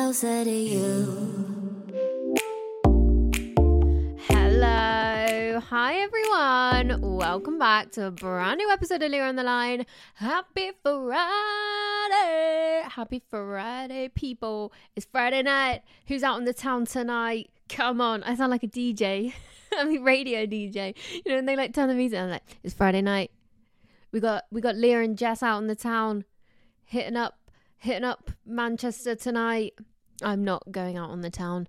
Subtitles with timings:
[0.00, 1.04] Closer to you.
[4.28, 5.60] Hello.
[5.60, 7.02] Hi, everyone.
[7.02, 9.84] Welcome back to a brand new episode of Leah on the Line.
[10.14, 12.82] Happy Friday.
[12.88, 14.72] Happy Friday, people.
[14.96, 15.82] It's Friday night.
[16.06, 17.50] Who's out in the town tonight?
[17.68, 18.22] Come on.
[18.22, 19.34] I sound like a DJ.
[19.76, 20.94] I mean, radio DJ.
[21.12, 22.24] You know, and they like turn the music on.
[22.24, 23.32] I'm like, it's Friday night.
[24.12, 26.24] We got we got Leah and Jess out in the town,
[26.86, 27.36] hitting up
[27.80, 29.74] hitting up Manchester tonight.
[30.22, 31.68] I'm not going out on the town.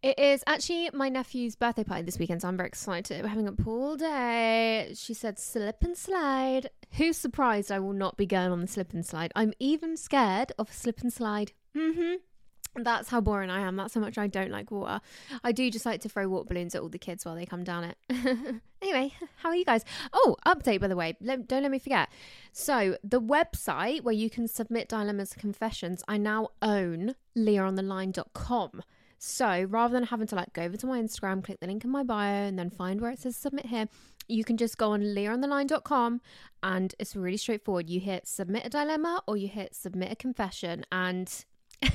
[0.00, 3.20] It is actually my nephew's birthday party this weekend, so I'm very excited.
[3.20, 4.92] We're having a pool day.
[4.94, 6.70] She said slip and slide.
[6.92, 9.32] Who's surprised I will not be going on the slip and slide?
[9.34, 11.50] I'm even scared of slip and slide.
[11.76, 12.16] Mm-hmm.
[12.84, 13.76] That's how boring I am.
[13.76, 15.00] That's how much I don't like water.
[15.44, 17.64] I do just like to throw water balloons at all the kids while they come
[17.64, 17.96] down it.
[18.82, 19.84] anyway, how are you guys?
[20.12, 21.16] Oh, update by the way.
[21.20, 22.08] Let, don't let me forget.
[22.52, 28.82] So, the website where you can submit dilemmas and confessions, I now own leahontheline.com.
[29.18, 31.90] So, rather than having to like go over to my Instagram, click the link in
[31.90, 33.88] my bio, and then find where it says submit here,
[34.28, 36.20] you can just go on leahontheline.com
[36.62, 37.88] and it's really straightforward.
[37.90, 41.44] You hit submit a dilemma or you hit submit a confession and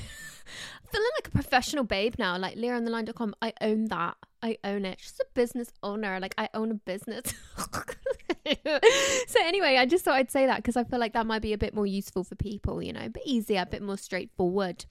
[0.93, 2.37] feeling like a professional babe now.
[2.37, 4.15] Like leahontheline.com, I own that.
[4.41, 4.99] I own it.
[4.99, 6.19] Just a business owner.
[6.19, 7.33] Like I own a business.
[7.57, 11.53] so anyway, I just thought I'd say that because I feel like that might be
[11.53, 14.85] a bit more useful for people, you know, a bit easier, a bit more straightforward.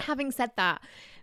[0.00, 0.80] Having said that,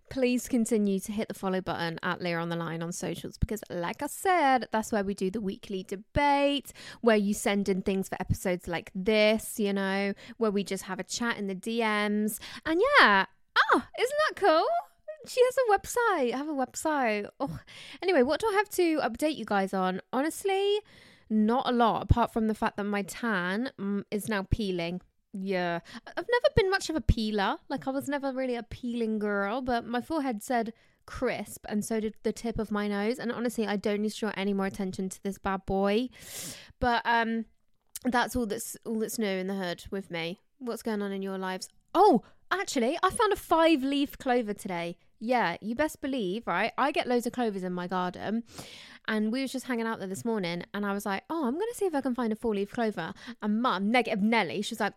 [0.10, 3.64] please continue to hit the follow button at Leah on the Line on socials because,
[3.70, 8.10] like I said, that's where we do the weekly debate, where you send in things
[8.10, 12.40] for episodes like this, you know, where we just have a chat in the DMs.
[12.66, 13.26] And yeah,
[13.72, 14.68] oh, isn't that cool?
[15.28, 16.34] She has a website.
[16.34, 17.28] I have a website.
[17.40, 17.60] Oh.
[18.02, 20.02] Anyway, what do I have to update you guys on?
[20.14, 20.80] Honestly,
[21.30, 25.02] not a lot, apart from the fact that my tan mm, is now peeling.
[25.34, 25.80] Yeah.
[26.08, 27.58] I've never been much of a peeler.
[27.70, 30.74] Like, I was never really a peeling girl, but my forehead said
[31.06, 33.20] crisp, and so did the tip of my nose.
[33.20, 36.10] And honestly, I don't need to draw any more attention to this bad boy.
[36.80, 37.46] But, um,
[38.04, 40.40] that's all that's all that's new in the hood with me.
[40.60, 41.68] What's going on in your lives?
[41.96, 44.98] Oh, actually, I found a five leaf clover today.
[45.20, 46.72] Yeah, you best believe, right?
[46.78, 48.44] I get loads of clovers in my garden.
[49.08, 51.54] And we was just hanging out there this morning and I was like, oh, I'm
[51.54, 53.14] going to see if I can find a four leaf clover.
[53.42, 54.94] And mum, negative Nelly, she was like,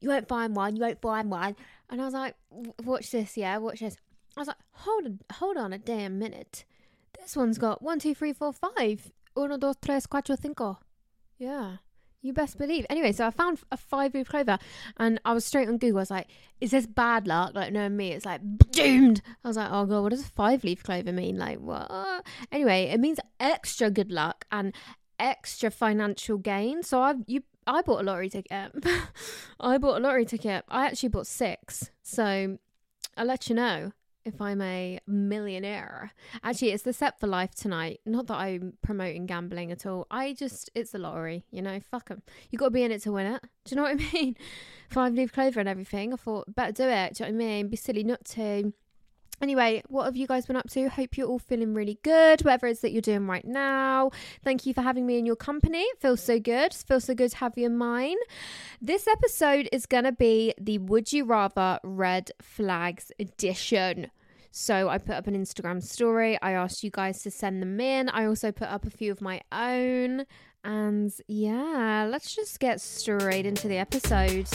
[0.00, 1.56] you won't find one, you won't find one.
[1.90, 2.36] And I was like,
[2.84, 3.96] watch this, yeah, watch this.
[4.36, 6.64] I was like, hold on, hold on a damn minute.
[7.18, 9.12] This one's got one, two, three, four, five.
[9.36, 10.78] Uno, dos, tres, cuatro, cinco.
[11.36, 11.78] Yeah.
[12.20, 12.84] You best believe.
[12.90, 14.58] Anyway, so I found a five leaf clover
[14.96, 15.98] and I was straight on Google.
[15.98, 16.26] I was like,
[16.60, 17.54] is this bad luck?
[17.54, 18.40] Like, no, me, it's like
[18.72, 19.22] doomed.
[19.44, 21.38] I was like, oh God, what does five leaf clover mean?
[21.38, 22.24] Like, what?
[22.50, 24.74] Anyway, it means extra good luck and
[25.18, 26.82] extra financial gain.
[26.82, 28.72] So I you I bought a lottery ticket.
[29.60, 30.64] I bought a lottery ticket.
[30.68, 31.90] I actually bought six.
[32.02, 32.58] So
[33.16, 33.92] I'll let you know
[34.28, 36.12] if I'm a millionaire.
[36.42, 38.00] Actually, it's the set for life tonight.
[38.06, 40.06] Not that I'm promoting gambling at all.
[40.10, 42.22] I just, it's a lottery, you know, fuck them.
[42.50, 43.42] You got to be in it to win it.
[43.64, 44.36] Do you know what I mean?
[44.88, 46.12] Five leaf clover and everything.
[46.12, 47.14] I thought, better do it.
[47.14, 47.68] Do you know what I mean?
[47.68, 48.72] Be silly not to.
[49.40, 50.88] Anyway, what have you guys been up to?
[50.88, 54.10] Hope you're all feeling really good, whatever it is that you're doing right now.
[54.42, 55.82] Thank you for having me in your company.
[55.82, 56.72] It feels so good.
[56.72, 58.16] It feels so good to have you in mine.
[58.80, 64.10] This episode is going to be the Would You Rather Red Flags edition.
[64.50, 66.38] So I put up an Instagram story.
[66.40, 68.08] I asked you guys to send them in.
[68.08, 70.24] I also put up a few of my own.
[70.64, 74.48] And yeah, let's just get straight into the episode.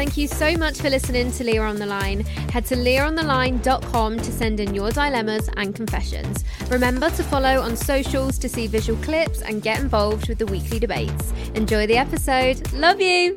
[0.00, 2.20] Thank you so much for listening to Leah on the Line.
[2.20, 6.44] Head to leahontheline.com to send in your dilemmas and confessions.
[6.68, 10.78] Remember to follow on socials to see visual clips and get involved with the weekly
[10.78, 11.32] debates.
[11.54, 12.72] Enjoy the episode.
[12.72, 13.36] Love you.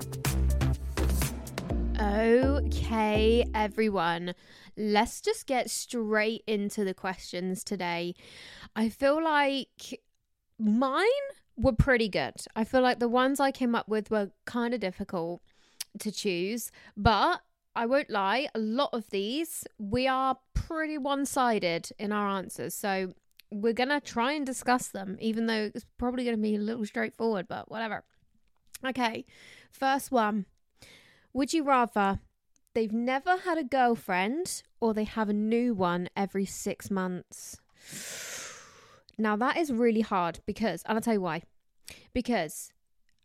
[1.99, 4.33] Okay, everyone.
[4.77, 8.15] Let's just get straight into the questions today.
[8.75, 10.01] I feel like
[10.59, 11.05] mine
[11.55, 12.35] were pretty good.
[12.55, 15.41] I feel like the ones I came up with were kind of difficult
[15.99, 17.41] to choose, but
[17.75, 22.73] I won't lie, a lot of these we are pretty one sided in our answers.
[22.73, 23.13] So
[23.51, 26.59] we're going to try and discuss them, even though it's probably going to be a
[26.59, 28.03] little straightforward, but whatever.
[28.85, 29.25] Okay,
[29.71, 30.45] first one.
[31.33, 32.19] Would you rather
[32.73, 37.59] they've never had a girlfriend or they have a new one every six months?
[39.17, 41.43] Now that is really hard because, and I'll tell you why.
[42.13, 42.71] Because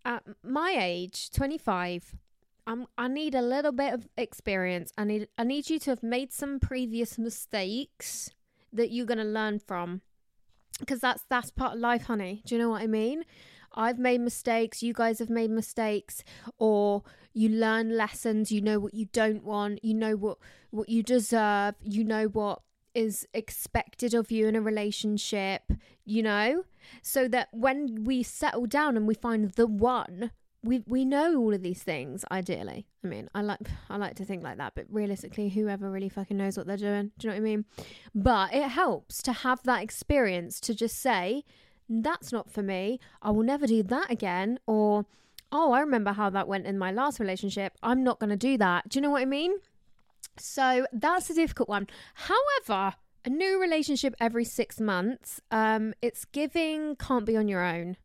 [0.05, 2.15] at my age, 25,
[2.67, 4.93] I'm, I need a little bit of experience.
[4.99, 8.31] I need I need you to have made some previous mistakes
[8.73, 10.03] that you're gonna learn from,
[10.79, 12.43] because that's that's part of life, honey.
[12.45, 13.25] Do you know what I mean?
[13.79, 14.83] I've made mistakes.
[14.83, 16.25] You guys have made mistakes,
[16.59, 18.51] or you learn lessons.
[18.51, 19.85] You know what you don't want.
[19.85, 20.39] You know what
[20.71, 21.77] what you deserve.
[21.83, 22.61] You know what
[22.95, 25.71] is expected of you in a relationship,
[26.05, 26.65] you know?
[27.01, 30.33] So that when we settle down and we find the one,
[30.65, 32.87] we we know all of these things ideally.
[33.05, 36.37] I mean, I like I like to think like that, but realistically whoever really fucking
[36.37, 37.13] knows what they're doing.
[37.19, 37.65] Do you know what I mean?
[38.15, 41.45] But it helps to have that experience to just say,
[41.89, 43.01] that's not for me.
[43.23, 45.07] I will never do that again or
[45.51, 47.75] oh, I remember how that went in my last relationship.
[47.83, 48.89] I'm not going to do that.
[48.89, 49.55] Do you know what I mean?
[50.37, 51.87] So that's a difficult one.
[52.15, 52.95] However,
[53.25, 57.97] a new relationship every six months, um, it's giving can't be on your own.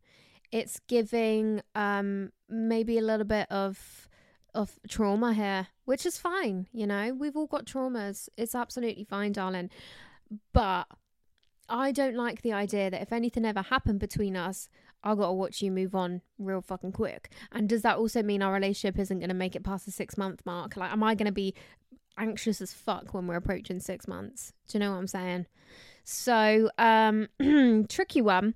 [0.52, 4.08] It's giving um, maybe a little bit of
[4.54, 6.68] of trauma here, which is fine.
[6.72, 8.30] You know, we've all got traumas.
[8.38, 9.72] It's absolutely fine, darling.
[10.54, 10.86] But
[11.74, 14.70] I don't like the idea that if anything ever happened between us,
[15.04, 17.32] I gotta watch you move on real fucking quick.
[17.52, 20.46] And does that also mean our relationship isn't gonna make it past the six month
[20.46, 20.78] mark?
[20.78, 21.54] Like, am I gonna be
[22.18, 24.54] anxious as fuck when we're approaching six months.
[24.68, 25.48] Do you know what I'm saying?
[26.04, 27.28] So, um,
[27.90, 28.56] tricky one,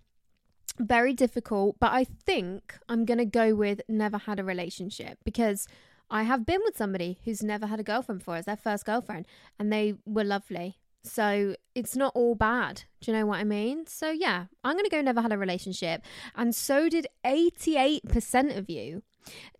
[0.79, 5.67] very difficult, but I think I'm going to go with never had a relationship because
[6.09, 8.37] I have been with somebody who's never had a girlfriend before.
[8.37, 9.25] It's their first girlfriend
[9.59, 10.77] and they were lovely.
[11.07, 12.83] So it's not all bad.
[13.01, 13.87] Do you know what I mean?
[13.87, 16.03] So yeah, I'm going to go never had a relationship.
[16.35, 19.03] And so did 88% of you.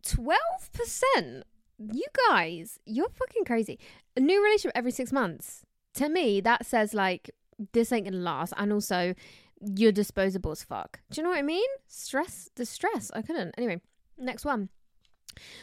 [0.05, 1.43] 12%
[1.77, 3.79] you guys, you're fucking crazy.
[4.15, 5.63] A new relationship every six months.
[5.95, 7.31] To me, that says like
[7.73, 9.13] this ain't gonna last, and also
[9.59, 10.99] you're disposable as fuck.
[11.09, 11.67] Do you know what I mean?
[11.87, 13.11] Stress, distress.
[13.13, 13.55] I couldn't.
[13.57, 13.81] Anyway,
[14.17, 14.69] next one.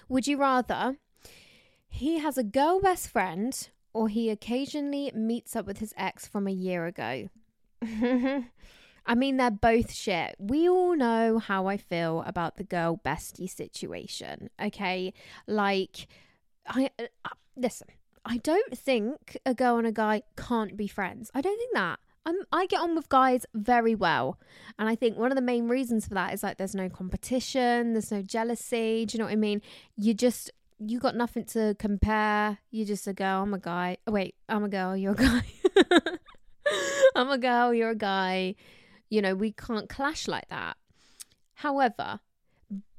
[0.08, 0.96] Would you rather
[1.88, 6.46] he has a girl best friend or he occasionally meets up with his ex from
[6.46, 7.30] a year ago?
[9.06, 10.34] I mean, they're both shit.
[10.38, 15.12] We all know how I feel about the girl bestie situation, okay?
[15.46, 16.08] Like,
[16.66, 17.88] I uh, listen,
[18.24, 21.30] I don't think a girl and a guy can't be friends.
[21.34, 21.98] I don't think that.
[22.26, 24.38] I'm, I get on with guys very well.
[24.78, 27.92] And I think one of the main reasons for that is like there's no competition,
[27.92, 29.04] there's no jealousy.
[29.04, 29.60] Do you know what I mean?
[29.96, 32.58] You just, you got nothing to compare.
[32.70, 33.98] You're just a girl, I'm a guy.
[34.06, 35.42] Oh, wait, I'm a girl, you're a guy.
[37.16, 38.54] I'm a girl, you're a guy.
[39.08, 40.76] You know, we can't clash like that.
[41.54, 42.20] However,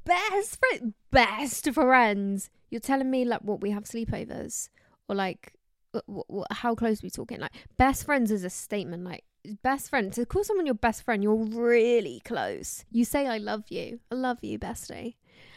[0.05, 2.50] best friend, best friends.
[2.69, 4.69] You're telling me like what we have sleepovers
[5.07, 5.53] or like
[5.93, 7.39] uh, w- how close we talking?
[7.39, 9.03] Like best friends is a statement.
[9.03, 9.23] Like
[9.63, 12.85] best friend to call someone your best friend, you're really close.
[12.91, 14.00] You say I love you.
[14.11, 15.15] I love you, bestie.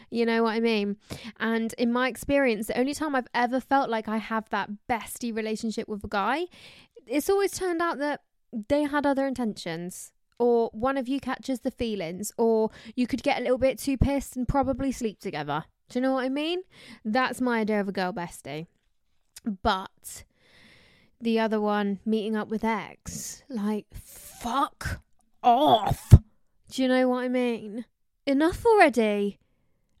[0.09, 0.97] You know what I mean?
[1.39, 5.35] And in my experience, the only time I've ever felt like I have that bestie
[5.35, 6.45] relationship with a guy,
[7.05, 8.21] it's always turned out that
[8.67, 13.39] they had other intentions or one of you catches the feelings, or you could get
[13.39, 15.65] a little bit too pissed and probably sleep together.
[15.89, 16.61] Do you know what I mean?
[17.03, 18.67] That's my idea of a girl bestie.
[19.61, 20.23] But
[21.19, 25.01] the other one, meeting up with ex, like, fuck
[25.43, 26.13] off.
[26.71, 27.85] Do you know what I mean?
[28.25, 29.39] Enough already.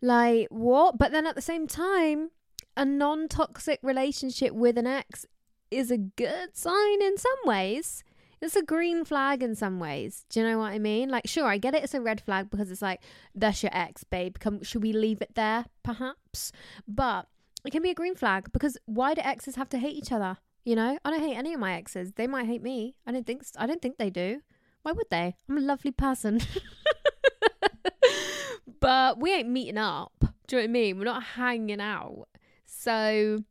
[0.01, 0.97] Like, what?
[0.97, 2.31] But then at the same time,
[2.77, 5.25] a non toxic relationship with an ex
[5.69, 8.03] is a good sign in some ways
[8.41, 10.25] it's a green flag in some ways.
[10.29, 11.09] Do you know what I mean?
[11.09, 11.83] Like, sure, I get it.
[11.83, 13.01] It's a red flag because it's like
[13.35, 14.37] that's your ex, babe.
[14.39, 16.51] Come, should we leave it there, perhaps?
[16.87, 17.27] But
[17.65, 20.37] it can be a green flag because why do exes have to hate each other?
[20.63, 22.13] You know, I don't hate any of my exes.
[22.13, 22.95] They might hate me.
[23.05, 23.43] I don't think.
[23.57, 24.41] I don't think they do.
[24.83, 25.35] Why would they?
[25.49, 26.39] I'm a lovely person.
[28.79, 30.13] but we ain't meeting up.
[30.47, 30.97] Do you know what I mean?
[30.97, 32.27] We're not hanging out.
[32.65, 33.43] So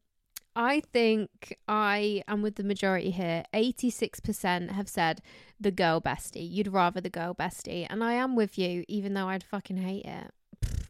[0.56, 3.44] I think I am with the majority here.
[3.54, 5.20] 86% have said
[5.60, 6.50] the girl bestie.
[6.50, 7.86] You'd rather the girl bestie.
[7.88, 10.32] And I am with you, even though I'd fucking hate it.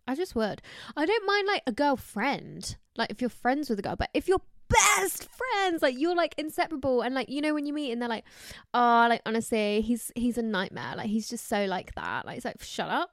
[0.06, 0.62] I just would.
[0.96, 4.26] I don't mind like a girlfriend, like if you're friends with a girl, but if
[4.26, 8.00] you're best friends, like you're like inseparable, and like you know when you meet and
[8.00, 8.24] they're like,
[8.72, 10.94] oh, like honestly, he's he's a nightmare.
[10.96, 12.24] Like he's just so like that.
[12.24, 13.10] Like it's like shut up.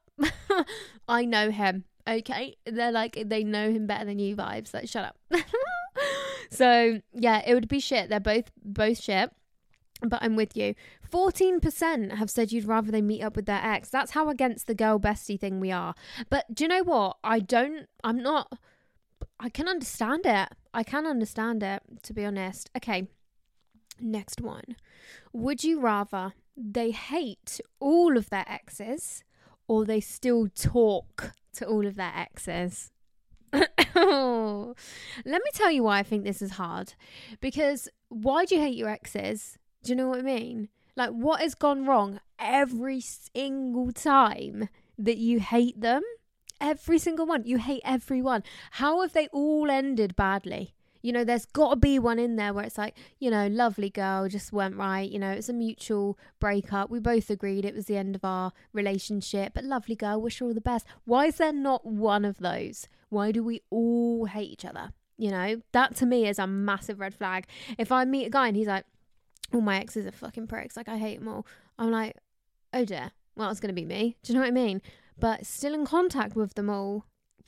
[1.07, 1.85] I know him.
[2.07, 4.35] Okay, they're like they know him better than you.
[4.35, 5.17] Vibes like shut up.
[6.49, 8.09] so yeah, it would be shit.
[8.09, 9.31] They're both both shit.
[10.01, 10.75] But I'm with you.
[11.09, 13.89] 14% have said you'd rather they meet up with their ex.
[13.89, 15.95] That's how against the girl bestie thing we are.
[16.29, 17.17] But do you know what?
[17.23, 18.59] I don't, I'm not,
[19.39, 20.49] I can understand it.
[20.73, 22.69] I can understand it, to be honest.
[22.75, 23.07] Okay,
[23.99, 24.75] next one.
[25.31, 29.23] Would you rather they hate all of their exes
[29.67, 32.91] or they still talk to all of their exes?
[33.53, 34.75] Let
[35.25, 36.93] me tell you why I think this is hard.
[37.39, 39.57] Because why do you hate your exes?
[39.83, 40.69] Do you know what I mean?
[40.95, 46.03] Like, what has gone wrong every single time that you hate them?
[46.61, 47.43] Every single one.
[47.45, 48.43] You hate everyone.
[48.71, 50.74] How have they all ended badly?
[51.05, 53.91] You know, there's got to be one in there where it's like, you know, lovely
[53.91, 55.07] girl, just went right.
[55.07, 56.89] You know, it's a mutual breakup.
[56.89, 60.47] We both agreed it was the end of our relationship, but lovely girl, wish her
[60.47, 60.87] all the best.
[61.05, 62.87] Why is there not one of those?
[63.09, 64.93] Why do we all hate each other?
[65.15, 67.45] You know, that to me is a massive red flag.
[67.77, 68.85] If I meet a guy and he's like,
[69.53, 70.75] all my exes are fucking pricks.
[70.75, 71.45] Like I hate them all.
[71.77, 72.17] I'm like,
[72.73, 73.11] oh dear.
[73.35, 74.17] Well, it's gonna be me.
[74.23, 74.81] Do you know what I mean?
[75.19, 77.05] But still in contact with them all.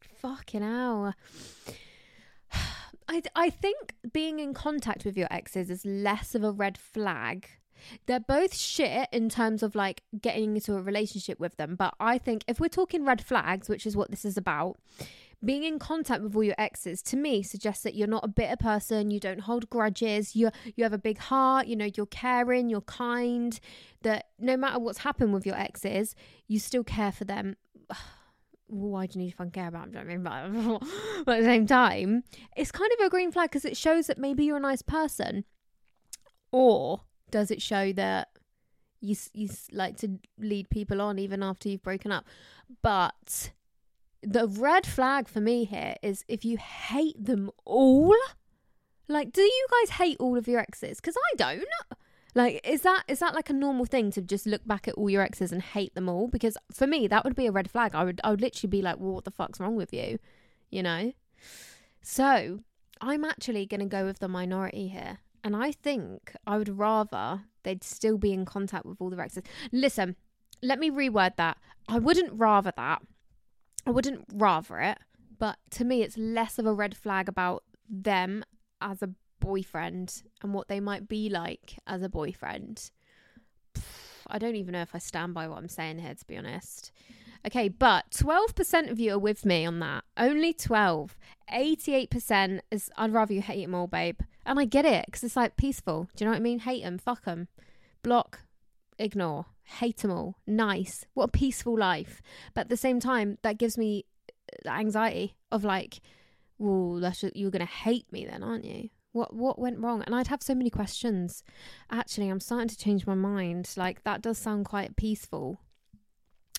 [0.00, 1.12] fucking hell.
[3.08, 7.48] I I think being in contact with your exes is less of a red flag.
[8.06, 12.18] They're both shit in terms of like getting into a relationship with them, but I
[12.18, 14.78] think if we're talking red flags, which is what this is about,
[15.44, 18.56] being in contact with all your exes to me suggests that you're not a bitter
[18.56, 22.68] person you don't hold grudges you you have a big heart you know you're caring
[22.68, 23.60] you're kind
[24.02, 26.14] that no matter what's happened with your exes
[26.48, 27.56] you still care for them
[28.68, 30.82] why do you need to fucking care about but,
[31.24, 32.22] but at the same time,
[32.56, 35.44] it's kind of a green flag because it shows that maybe you're a nice person,
[36.52, 38.28] or does it show that
[39.00, 42.24] you you like to lead people on even after you've broken up?
[42.82, 43.52] But
[44.22, 48.16] the red flag for me here is if you hate them all.
[49.10, 51.00] Like, do you guys hate all of your exes?
[51.00, 51.64] Because I don't.
[52.34, 55.10] Like, is that is that like a normal thing to just look back at all
[55.10, 56.28] your exes and hate them all?
[56.28, 57.94] Because for me, that would be a red flag.
[57.94, 60.18] I would I would literally be like, well, what the fuck's wrong with you?
[60.70, 61.12] You know.
[62.02, 62.60] So
[63.00, 67.84] I'm actually to go with the minority here, and I think I would rather they'd
[67.84, 69.44] still be in contact with all the exes.
[69.72, 70.16] Listen,
[70.62, 71.58] let me reword that.
[71.88, 73.02] I wouldn't rather that.
[73.86, 74.98] I wouldn't rather it,
[75.38, 78.44] but to me, it's less of a red flag about them
[78.80, 82.90] as a boyfriend and what they might be like as a boyfriend.
[84.26, 86.92] I don't even know if I stand by what I'm saying here, to be honest.
[87.46, 90.04] Okay, but 12% of you are with me on that.
[90.16, 91.16] Only 12.
[91.52, 94.20] 88% is, I'd rather you hate them all, babe.
[94.44, 96.08] And I get it, because it's like peaceful.
[96.14, 96.58] Do you know what I mean?
[96.60, 97.48] Hate them, fuck them.
[98.02, 98.40] Block,
[98.98, 100.36] ignore hate them all.
[100.46, 101.04] Nice.
[101.14, 102.22] What a peaceful life.
[102.54, 106.00] But at the same time, that gives me uh, the anxiety of like,
[106.58, 107.00] well,
[107.34, 108.88] you're going to hate me then, aren't you?
[109.12, 110.02] What what went wrong?
[110.02, 111.42] And I'd have so many questions.
[111.90, 113.70] Actually, I'm starting to change my mind.
[113.76, 115.60] Like that does sound quite peaceful.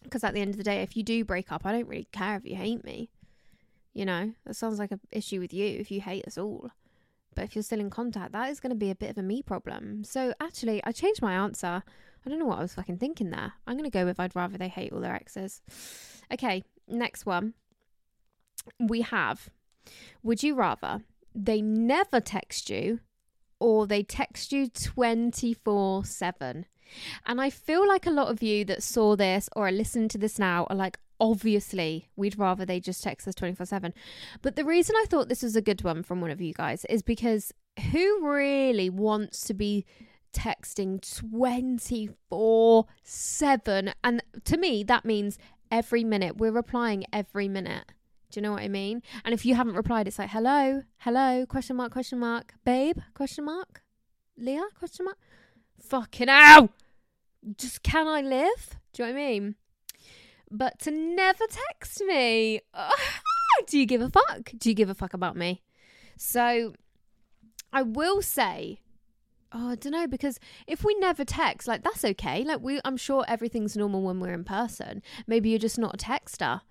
[0.03, 2.07] Because at the end of the day, if you do break up, I don't really
[2.11, 3.09] care if you hate me.
[3.93, 6.71] You know, that sounds like an issue with you if you hate us all.
[7.35, 9.23] But if you're still in contact, that is going to be a bit of a
[9.23, 10.03] me problem.
[10.03, 11.83] So actually, I changed my answer.
[12.25, 13.53] I don't know what I was fucking thinking there.
[13.65, 15.61] I'm going to go with I'd rather they hate all their exes.
[16.31, 17.53] Okay, next one.
[18.77, 19.49] We have
[20.21, 21.01] Would you rather
[21.33, 22.99] they never text you
[23.59, 26.65] or they text you 24 7?
[27.25, 30.17] And I feel like a lot of you that saw this or are listening to
[30.17, 33.93] this now are like, obviously, we'd rather they just text us 24 7.
[34.41, 36.85] But the reason I thought this was a good one from one of you guys
[36.85, 37.53] is because
[37.91, 39.85] who really wants to be
[40.33, 43.93] texting 24 7.
[44.03, 45.37] And to me, that means
[45.71, 46.37] every minute.
[46.37, 47.91] We're replying every minute.
[48.31, 49.01] Do you know what I mean?
[49.25, 53.45] And if you haven't replied, it's like, hello, hello, question mark, question mark, babe, question
[53.45, 53.81] mark,
[54.37, 55.17] Leah, question mark.
[55.81, 56.69] Fucking hell!
[57.57, 58.77] Just can I live?
[58.93, 59.55] Do you know what I mean?
[60.51, 62.61] But to never text me.
[63.67, 64.51] do you give a fuck?
[64.57, 65.63] Do you give a fuck about me?
[66.17, 66.73] So
[67.71, 68.81] I will say,
[69.51, 72.43] oh, I don't know, because if we never text, like that's okay.
[72.43, 75.01] Like we, I'm sure everything's normal when we're in person.
[75.27, 76.61] Maybe you're just not a texter.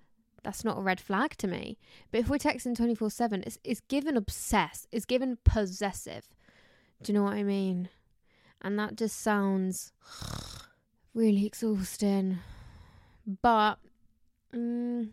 [0.43, 1.77] That's not a red flag to me.
[2.11, 6.27] But if we're texting 24 7, it's, it's given obsessed, it's given possessive.
[7.01, 7.89] Do you know what I mean?
[8.61, 9.93] And that just sounds
[11.13, 12.39] really exhausting.
[13.41, 13.75] But,
[14.53, 15.09] mm,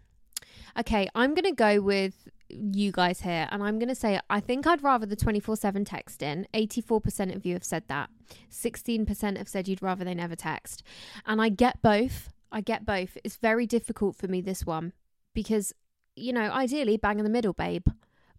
[0.78, 4.38] okay, I'm going to go with you guys here and I'm going to say I
[4.38, 6.46] think I'd rather the 24/7 texting.
[6.54, 8.10] 84% of you have said that.
[8.50, 10.82] 16% have said you'd rather they never text.
[11.24, 12.30] And I get both.
[12.50, 13.18] I get both.
[13.24, 14.92] It's very difficult for me this one
[15.36, 15.72] because
[16.16, 17.86] you know, ideally bang in the middle, babe.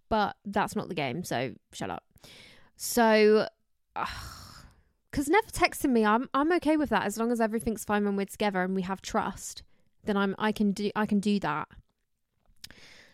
[0.10, 2.04] But that's not the game, so shut up.
[2.76, 3.48] So
[5.12, 7.06] cuz never texting me, I'm I'm okay with that.
[7.06, 9.64] As long as everything's fine when we're together and we have trust.
[10.04, 11.70] Then I'm I can do I can do that.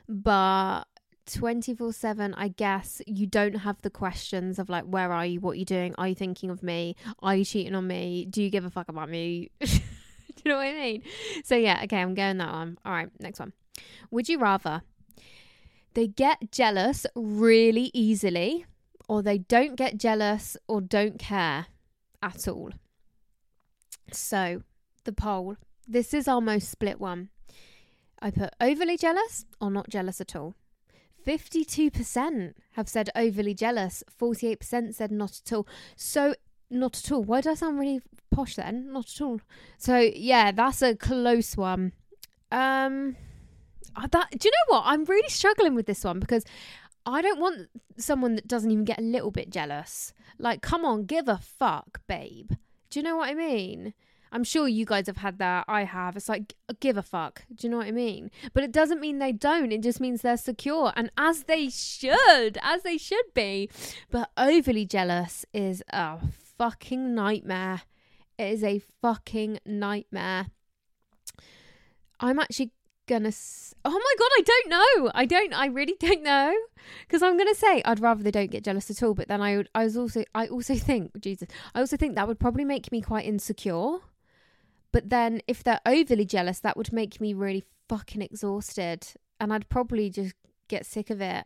[0.07, 0.85] But
[1.25, 5.39] 24 7 i guess you don't have the questions of like where are you?
[5.39, 5.95] What are you doing?
[5.97, 6.95] Are you thinking of me?
[7.19, 8.25] Are you cheating on me?
[8.29, 9.49] Do you give a fuck about me?
[9.61, 9.69] Do
[10.45, 11.03] you know what i mean?
[11.43, 12.77] So yeah okay i'm going that one.
[12.85, 13.53] All right next one
[14.11, 14.81] would you rather
[15.93, 18.65] they get jealous really easily
[19.07, 21.67] or they don't get jealous or don't care
[22.21, 22.71] at all
[24.11, 24.61] so
[25.03, 27.29] the poll this is our most split one
[28.23, 30.55] I put overly jealous or not jealous at all.
[31.27, 35.67] 52% have said overly jealous, 48% said not at all.
[35.97, 36.33] So,
[36.69, 37.23] not at all.
[37.23, 38.01] Why do I sound really
[38.31, 38.93] posh then?
[38.93, 39.41] Not at all.
[39.77, 41.91] So, yeah, that's a close one.
[42.49, 43.17] Um,
[44.11, 44.83] that do you know what?
[44.85, 46.43] I'm really struggling with this one because
[47.05, 50.13] I don't want someone that doesn't even get a little bit jealous.
[50.39, 52.51] Like, come on, give a fuck, babe.
[52.89, 53.93] Do you know what I mean?
[54.31, 55.65] I'm sure you guys have had that.
[55.67, 56.17] I have.
[56.17, 57.43] It's like, give a fuck.
[57.53, 58.31] Do you know what I mean?
[58.53, 59.71] But it doesn't mean they don't.
[59.71, 60.91] It just means they're secure.
[60.95, 63.69] And as they should, as they should be.
[64.09, 66.17] But overly jealous is a
[66.57, 67.83] fucking nightmare.
[68.39, 70.47] It is a fucking nightmare.
[72.19, 72.71] I'm actually
[73.07, 76.53] gonna s- oh my god i don't know i don't i really don't know
[77.07, 79.57] because i'm gonna say i'd rather they don't get jealous at all but then i
[79.57, 82.91] would i was also i also think jesus i also think that would probably make
[82.91, 83.97] me quite insecure
[84.93, 89.07] but then if they're overly jealous, that would make me really fucking exhausted.
[89.39, 90.35] And I'd probably just
[90.67, 91.45] get sick of it.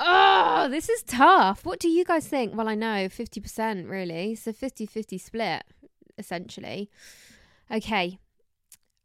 [0.00, 1.64] Oh, this is tough.
[1.64, 2.56] What do you guys think?
[2.56, 4.34] Well, I know 50% really.
[4.34, 5.62] So 50 50 split,
[6.18, 6.90] essentially.
[7.70, 8.18] Okay.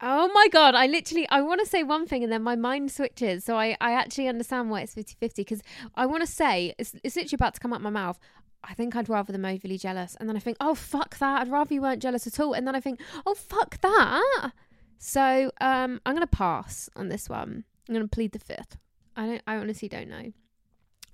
[0.03, 2.91] Oh my god, I literally I want to say one thing and then my mind
[2.91, 3.43] switches.
[3.43, 5.61] So I, I actually understand why it's 50-50 because
[5.95, 8.19] I want to say it's, it's literally about to come out my mouth.
[8.63, 10.15] I think I'd rather them overly jealous.
[10.19, 11.41] And then I think, oh, fuck that.
[11.41, 12.53] I'd rather you weren't jealous at all.
[12.53, 14.51] And then I think, oh, fuck that.
[14.99, 17.63] So um, I'm going to pass on this one.
[17.89, 18.77] I'm going to plead the fifth.
[19.15, 19.41] I don't.
[19.47, 20.31] I honestly don't know.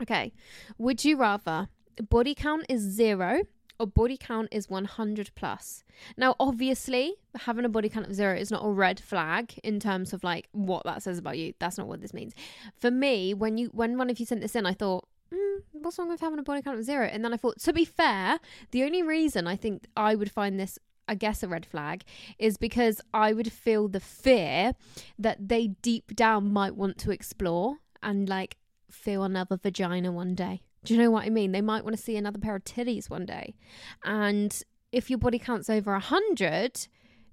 [0.01, 0.33] Okay.
[0.77, 1.69] Would you rather
[2.09, 3.43] body count is zero
[3.79, 5.83] or body count is 100 plus?
[6.15, 10.13] Now, obviously, having a body count of zero is not a red flag in terms
[10.13, 11.53] of like what that says about you.
[11.59, 12.33] That's not what this means.
[12.75, 15.97] For me, when you when one of you sent this in, I thought mm, what's
[15.97, 17.05] wrong with having a body count of zero?
[17.05, 18.39] And then I thought, to be fair,
[18.71, 22.03] the only reason I think I would find this I guess a red flag
[22.37, 24.73] is because I would feel the fear
[25.17, 28.57] that they deep down might want to explore and like
[28.91, 30.63] feel another vagina one day.
[30.83, 31.51] Do you know what I mean?
[31.51, 33.55] They might want to see another pair of titties one day.
[34.03, 34.61] And
[34.91, 36.87] if your body count's over a hundred,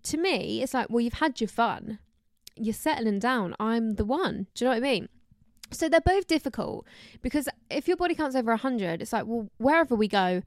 [0.04, 1.98] to me, it's like, well, you've had your fun.
[2.56, 3.54] You're settling down.
[3.58, 4.46] I'm the one.
[4.54, 5.08] Do you know what I mean?
[5.70, 6.86] So they're both difficult
[7.22, 10.42] because if your body count's over 100, it's like, well, wherever we go,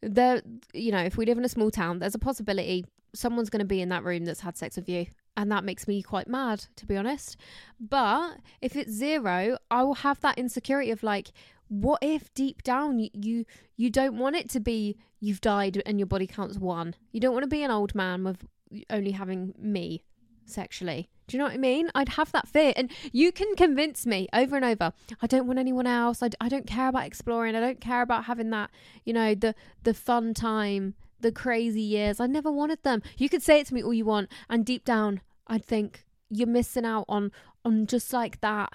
[0.00, 3.60] there, you know, if we live in a small town, there's a possibility someone's going
[3.60, 5.06] to be in that room that's had sex with you.
[5.36, 7.36] And that makes me quite mad, to be honest.
[7.78, 11.28] But if it's zero, I will have that insecurity of like,
[11.70, 13.44] what if deep down you,
[13.76, 16.96] you don't want it to be you've died and your body counts one.
[17.12, 18.44] You don't want to be an old man with
[18.90, 20.02] only having me
[20.44, 21.08] sexually.
[21.28, 21.88] Do you know what I mean?
[21.94, 22.72] I'd have that fear.
[22.74, 24.92] And you can convince me over and over.
[25.22, 26.24] I don't want anyone else.
[26.24, 27.54] I, I don't care about exploring.
[27.54, 28.70] I don't care about having that,
[29.04, 29.54] you know, the,
[29.84, 32.18] the fun time, the crazy years.
[32.18, 33.00] I never wanted them.
[33.16, 34.28] You could say it to me all you want.
[34.48, 37.30] And deep down, I'd think you're missing out on,
[37.64, 38.72] on just like that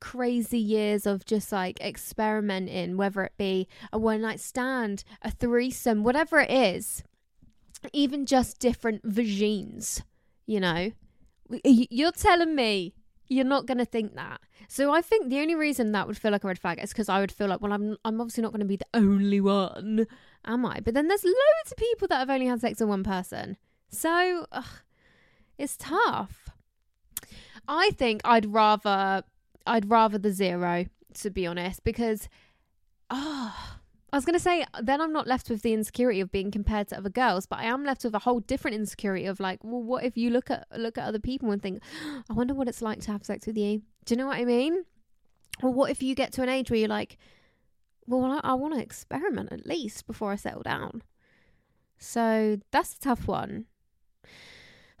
[0.00, 6.04] crazy years of just like experimenting, whether it be a one night stand, a threesome,
[6.04, 7.02] whatever it is,
[7.92, 10.02] even just different vagines,
[10.46, 10.92] you know?
[11.64, 12.94] You're telling me
[13.28, 14.40] you're not going to think that.
[14.68, 17.08] So I think the only reason that would feel like a red flag is because
[17.08, 20.06] I would feel like, well, I'm I'm obviously not going to be the only one,
[20.44, 20.80] am I?
[20.80, 23.56] But then there's loads of people that have only had sex with one person,
[23.88, 24.82] so ugh,
[25.56, 26.50] it's tough.
[27.66, 29.24] I think I'd rather
[29.68, 32.28] I'd rather the zero to be honest because
[33.10, 33.78] oh,
[34.12, 36.98] I was gonna say then I'm not left with the insecurity of being compared to
[36.98, 40.04] other girls, but I am left with a whole different insecurity of like, well, what
[40.04, 41.82] if you look at look at other people and think,
[42.28, 43.82] I wonder what it's like to have sex with you.
[44.04, 44.84] Do you know what I mean?
[45.62, 47.18] Or what if you get to an age where you're like,
[48.06, 51.02] well, I, I want to experiment at least before I settle down.
[51.98, 53.66] So that's a tough one.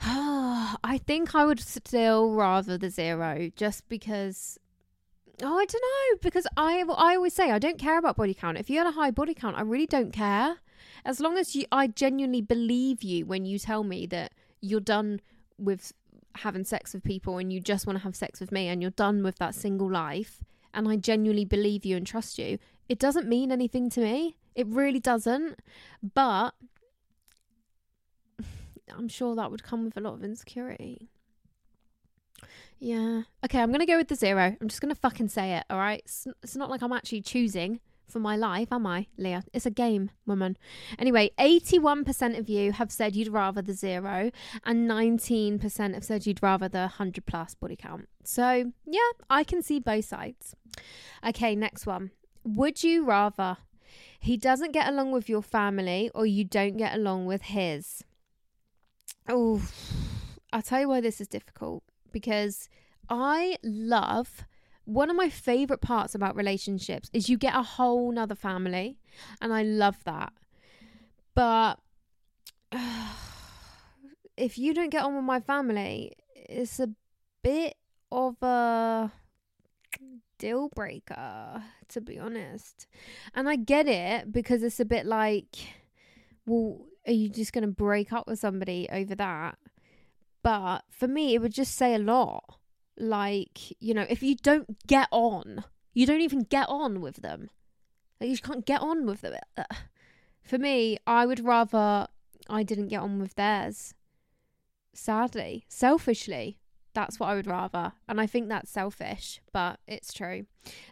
[0.00, 4.58] I think I would still rather the zero just because
[5.40, 8.58] Oh, I don't know because I I always say I don't care about body count.
[8.58, 10.56] If you had a high body count, I really don't care.
[11.04, 15.20] As long as you, I genuinely believe you when you tell me that you're done
[15.56, 15.92] with
[16.38, 18.90] having sex with people and you just want to have sex with me and you're
[18.90, 20.42] done with that single life,
[20.74, 22.58] and I genuinely believe you and trust you.
[22.88, 24.36] It doesn't mean anything to me.
[24.56, 25.60] It really doesn't.
[26.14, 26.54] But
[28.96, 31.08] I'm sure that would come with a lot of insecurity.
[32.78, 33.22] Yeah.
[33.44, 34.56] Okay, I'm going to go with the zero.
[34.60, 36.00] I'm just going to fucking say it, all right?
[36.04, 39.44] It's, it's not like I'm actually choosing for my life, am I, Leah?
[39.52, 40.56] It's a game, woman.
[40.98, 44.30] Anyway, 81% of you have said you'd rather the zero,
[44.64, 48.08] and 19% have said you'd rather the 100 plus body count.
[48.24, 50.54] So, yeah, I can see both sides.
[51.26, 52.12] Okay, next one.
[52.44, 53.58] Would you rather
[54.20, 58.04] he doesn't get along with your family or you don't get along with his?
[59.28, 59.62] Oh,
[60.52, 62.68] I'll tell you why this is difficult because
[63.08, 64.46] I love
[64.84, 68.96] one of my favorite parts about relationships is you get a whole nother family,
[69.40, 70.32] and I love that.
[71.34, 71.78] But
[72.72, 73.12] uh,
[74.36, 76.88] if you don't get on with my family, it's a
[77.42, 77.76] bit
[78.10, 79.12] of a
[80.38, 82.86] deal breaker, to be honest.
[83.34, 85.54] And I get it because it's a bit like,
[86.46, 89.58] well, are you just going to break up with somebody over that?
[90.42, 92.58] But for me, it would just say a lot.
[92.96, 97.50] Like, you know, if you don't get on, you don't even get on with them.
[98.20, 99.34] Like, you can't get on with them.
[100.42, 102.08] For me, I would rather
[102.48, 103.94] I didn't get on with theirs.
[104.94, 106.58] Sadly, selfishly,
[106.94, 107.92] that's what I would rather.
[108.08, 110.46] And I think that's selfish, but it's true.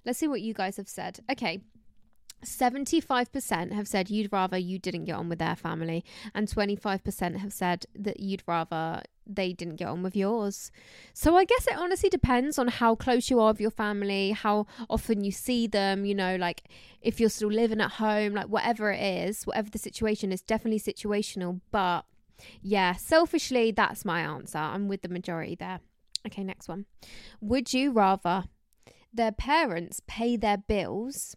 [0.05, 1.21] Let's see what you guys have said.
[1.31, 1.63] Okay,
[2.45, 7.53] 75% have said you'd rather you didn't get on with their family, and 25% have
[7.53, 10.71] said that you'd rather they didn't get on with yours.
[11.13, 14.67] So I guess it honestly depends on how close you are with your family, how
[14.89, 16.63] often you see them, you know, like
[17.01, 20.81] if you're still living at home, like whatever it is, whatever the situation is, definitely
[20.81, 21.61] situational.
[21.73, 22.05] But
[22.63, 24.59] yeah, selfishly, that's my answer.
[24.59, 25.81] I'm with the majority there.
[26.27, 26.87] Okay, next one.
[27.41, 28.45] Would you rather
[29.13, 31.37] their parents pay their bills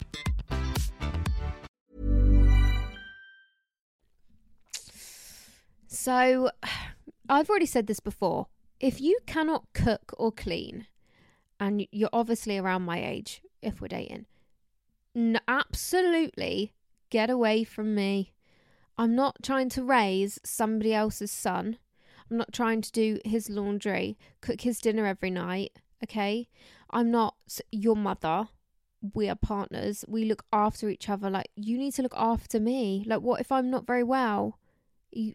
[6.01, 6.49] So,
[7.29, 8.47] I've already said this before.
[8.79, 10.87] If you cannot cook or clean,
[11.59, 14.25] and you're obviously around my age, if we're dating,
[15.47, 16.73] absolutely
[17.11, 18.33] get away from me.
[18.97, 21.77] I'm not trying to raise somebody else's son.
[22.31, 26.49] I'm not trying to do his laundry, cook his dinner every night, okay?
[26.89, 27.35] I'm not
[27.71, 28.47] your mother.
[29.13, 30.03] We are partners.
[30.07, 31.29] We look after each other.
[31.29, 33.03] Like, you need to look after me.
[33.05, 34.57] Like, what if I'm not very well?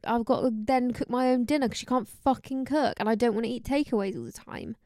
[0.05, 3.15] I've got to then cook my own dinner because you can't fucking cook, and I
[3.15, 4.77] don't want to eat takeaways all the time.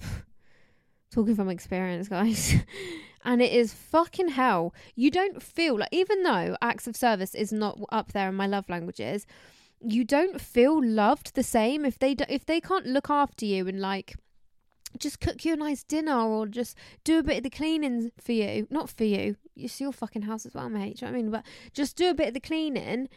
[1.10, 2.54] Talking from experience, guys.
[3.24, 4.74] and it is fucking hell.
[4.94, 8.46] You don't feel like, even though acts of service is not up there in my
[8.46, 9.26] love languages,
[9.80, 13.66] you don't feel loved the same if they do, if they can't look after you
[13.66, 14.14] and like
[14.98, 18.32] just cook you a nice dinner or just do a bit of the cleaning for
[18.32, 18.66] you.
[18.70, 19.36] Not for you.
[19.56, 20.98] It's your fucking house as well, mate.
[20.98, 21.30] Do you know what I mean?
[21.30, 23.08] But just do a bit of the cleaning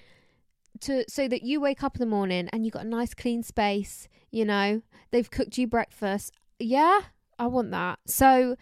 [0.81, 3.43] to so that you wake up in the morning and you got a nice clean
[3.43, 4.81] space, you know.
[5.11, 6.33] They've cooked you breakfast.
[6.59, 7.01] Yeah,
[7.39, 7.99] I want that.
[8.05, 8.55] So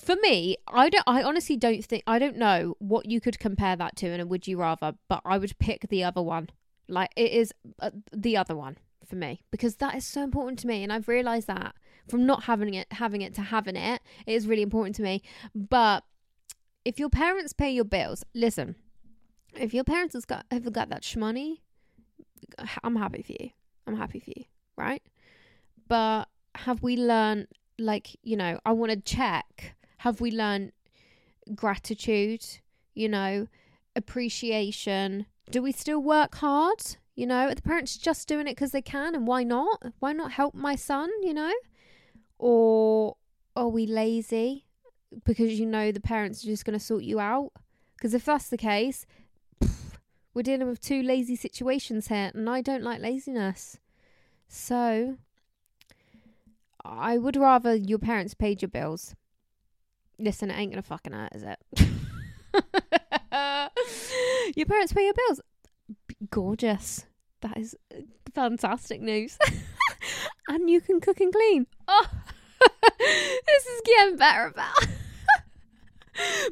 [0.00, 3.76] for me, I don't I honestly don't think I don't know what you could compare
[3.76, 6.50] that to in a would you rather, but I would pick the other one.
[6.88, 10.66] Like it is uh, the other one for me because that is so important to
[10.66, 11.74] me and I've realized that
[12.08, 15.22] from not having it having it to having it, it is really important to me.
[15.54, 16.04] But
[16.84, 18.76] if your parents pay your bills, listen,
[19.54, 21.58] if your parents has got have got that shmoney,
[22.82, 23.50] I'm happy for you.
[23.86, 24.44] I'm happy for you,
[24.76, 25.02] right?
[25.88, 30.72] But have we learned like, you know, I want to check, have we learned
[31.54, 32.44] gratitude,
[32.94, 33.48] you know,
[33.96, 35.26] appreciation?
[35.50, 36.96] Do we still work hard?
[37.14, 39.82] You know, are the parents just doing it because they can and why not?
[39.98, 41.52] Why not help my son, you know?
[42.38, 43.16] Or
[43.56, 44.66] are we lazy
[45.24, 47.52] because you know the parents are just going to sort you out?
[47.96, 49.06] Because if that's the case,
[50.38, 53.80] we're dealing with two lazy situations here, and I don't like laziness.
[54.46, 55.16] So,
[56.84, 59.16] I would rather your parents paid your bills.
[60.16, 61.58] Listen, it ain't gonna fucking hurt, is it?
[64.56, 65.40] your parents pay your bills.
[66.30, 67.06] Gorgeous.
[67.40, 69.38] That is uh, fantastic news.
[70.48, 71.66] and you can cook and clean.
[71.88, 72.08] Oh,
[73.00, 74.86] this is getting better about.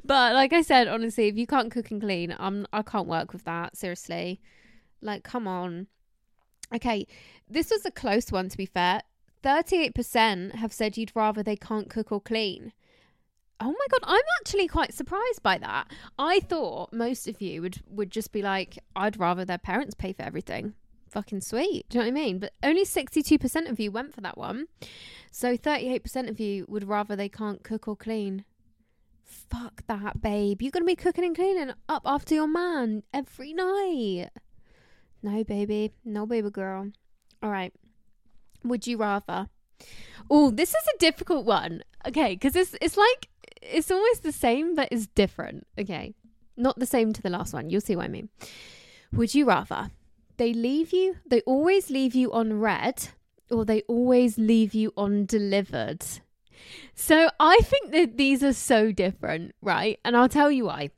[0.05, 3.33] But like I said, honestly, if you can't cook and clean, I'm I can't work
[3.33, 3.77] with that.
[3.77, 4.41] Seriously,
[5.01, 5.87] like come on.
[6.75, 7.07] Okay,
[7.49, 9.03] this was a close one to be fair.
[9.43, 12.73] Thirty-eight percent have said you'd rather they can't cook or clean.
[13.59, 15.91] Oh my god, I'm actually quite surprised by that.
[16.19, 20.13] I thought most of you would would just be like, I'd rather their parents pay
[20.13, 20.75] for everything.
[21.09, 21.89] Fucking sweet.
[21.89, 22.39] Do you know what I mean?
[22.39, 24.67] But only 62% of you went for that one.
[25.31, 28.45] So 38% of you would rather they can't cook or clean.
[29.27, 30.63] Fuck that, babe.
[30.63, 34.31] You're going to be cooking and cleaning up after your man every night.
[35.23, 35.93] No, baby.
[36.05, 36.93] No, baby girl.
[37.43, 37.73] All right.
[38.63, 39.49] Would you rather?
[40.31, 41.83] Oh, this is a difficult one.
[42.07, 43.29] Okay, because it's it's like
[43.61, 45.67] it's almost the same, but it's different.
[45.79, 46.15] Okay,
[46.57, 47.69] not the same to the last one.
[47.71, 48.29] You'll see what I mean.
[49.13, 49.91] Would you rather
[50.37, 51.17] they leave you?
[51.27, 53.09] They always leave you on read,
[53.51, 56.05] or they always leave you on delivered.
[56.95, 59.99] So I think that these are so different, right?
[60.05, 60.91] And I'll tell you why.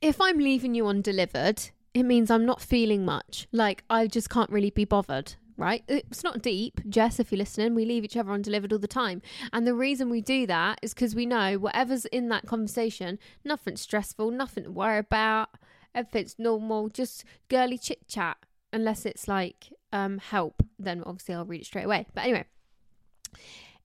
[0.00, 3.46] If I'm leaving you on delivered, it means I'm not feeling much.
[3.52, 5.82] Like I just can't really be bothered, right?
[5.88, 6.80] It's not deep.
[6.88, 9.20] Jess, if you're listening, we leave each other undelivered all the time.
[9.52, 13.76] And the reason we do that is because we know whatever's in that conversation, nothing
[13.76, 15.50] stressful, nothing to worry about,
[15.94, 18.36] everything's normal, just girly chit chat.
[18.72, 22.06] Unless it's like um, help, then obviously I'll read it straight away.
[22.14, 22.44] But anyway,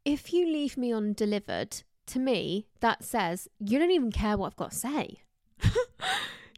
[0.05, 4.55] if you leave me undelivered, to me, that says you don't even care what I've
[4.55, 5.21] got to say.
[5.63, 5.69] you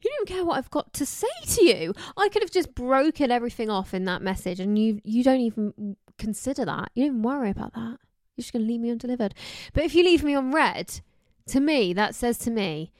[0.04, 1.94] don't even care what I've got to say to you.
[2.18, 5.96] I could have just broken everything off in that message, and you you don't even
[6.18, 6.92] consider that.
[6.94, 7.98] You don't even worry about that.
[8.36, 9.34] You're just going to leave me undelivered.
[9.74, 11.02] But if you leave me on read,
[11.48, 12.92] to me, that says to me,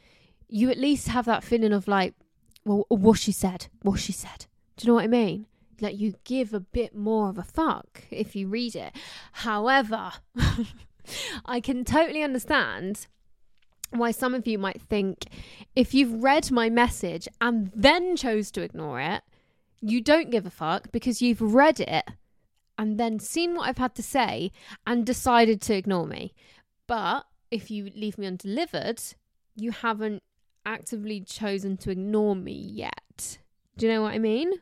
[0.48, 2.16] you at least have that feeling of like,
[2.66, 4.46] well, what she said, what she said.
[4.78, 5.46] Do you know what I mean?
[5.80, 8.96] Like you give a bit more of a fuck if you read it.
[9.32, 10.14] However,
[11.46, 13.08] I can totally understand
[13.92, 15.26] why some of you might think
[15.76, 19.22] if you've read my message and then chose to ignore it,
[19.80, 22.06] you don't give a fuck because you've read it
[22.78, 24.52] and then seen what I've had to say
[24.86, 26.34] and decided to ignore me.
[26.88, 29.02] But if you leave me undelivered,
[29.56, 30.24] you haven't
[30.66, 33.40] actively chosen to ignore me yet.
[33.78, 34.54] Do you know what I mean?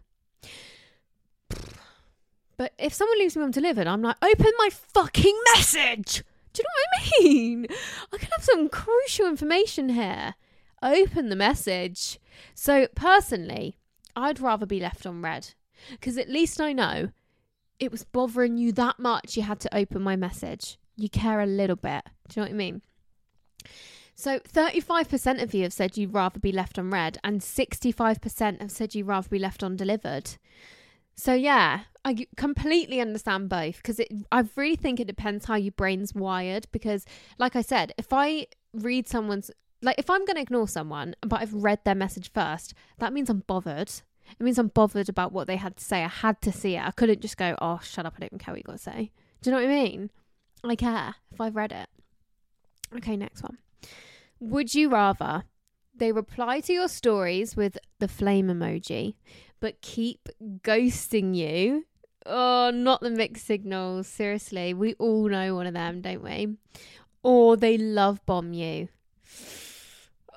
[2.57, 6.23] But if someone leaves me undelivered, I'm like, open my fucking message.
[6.53, 7.67] Do you know what I mean?
[8.13, 10.35] I could have some crucial information here.
[10.81, 12.19] Open the message.
[12.53, 13.77] So, personally,
[14.15, 15.53] I'd rather be left on read
[15.91, 17.09] because at least I know
[17.79, 20.77] it was bothering you that much you had to open my message.
[20.95, 22.03] You care a little bit.
[22.29, 22.81] Do you know what I mean?
[24.15, 28.71] So, 35% of you have said you'd rather be left on read, and 65% have
[28.71, 30.37] said you'd rather be left undelivered.
[31.15, 33.99] So yeah, I completely understand both because
[34.31, 36.67] I really think it depends how your brain's wired.
[36.71, 37.05] Because,
[37.37, 39.49] like I said, if I read someone's
[39.81, 43.29] like if I'm going to ignore someone, but I've read their message first, that means
[43.29, 43.91] I'm bothered.
[44.39, 46.03] It means I'm bothered about what they had to say.
[46.03, 46.83] I had to see it.
[46.83, 48.15] I couldn't just go, "Oh, shut up!
[48.17, 50.09] I don't even care what you got to say." Do you know what I mean?
[50.63, 51.87] I care if I've read it.
[52.97, 53.59] Okay, next one.
[54.39, 55.43] Would you rather
[55.97, 59.15] they reply to your stories with the flame emoji,
[59.65, 60.29] but keep
[60.61, 61.85] ghosting you?
[62.23, 64.05] Oh, not the mixed signals.
[64.05, 66.55] Seriously, we all know one of them, don't we?
[67.23, 68.89] Or they love bomb you.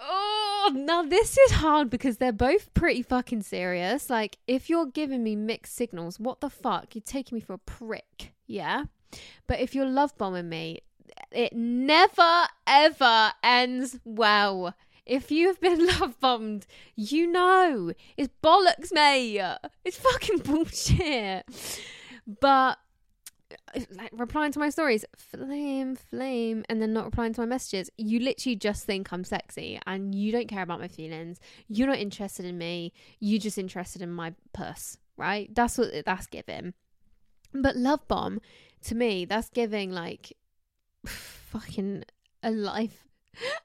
[0.01, 4.09] Oh, now this is hard because they're both pretty fucking serious.
[4.09, 6.95] Like, if you're giving me mixed signals, what the fuck?
[6.95, 8.85] You're taking me for a prick, yeah?
[9.47, 10.81] But if you're love bombing me,
[11.31, 14.75] it never ever ends well.
[15.09, 19.42] If you've been love bombed, you know it's bollocks, mate.
[19.85, 21.44] It's fucking bullshit.
[22.40, 22.79] But
[23.90, 28.21] like replying to my stories, flame, flame, and then not replying to my messages, you
[28.21, 31.40] literally just think I'm sexy and you don't care about my feelings.
[31.68, 32.92] You're not interested in me.
[33.21, 35.53] You're just interested in my purse, right?
[35.55, 36.75] That's what that's giving.
[37.55, 38.40] But love bomb,
[38.85, 40.37] to me, that's giving like
[41.07, 42.05] fucking
[42.42, 43.08] a life,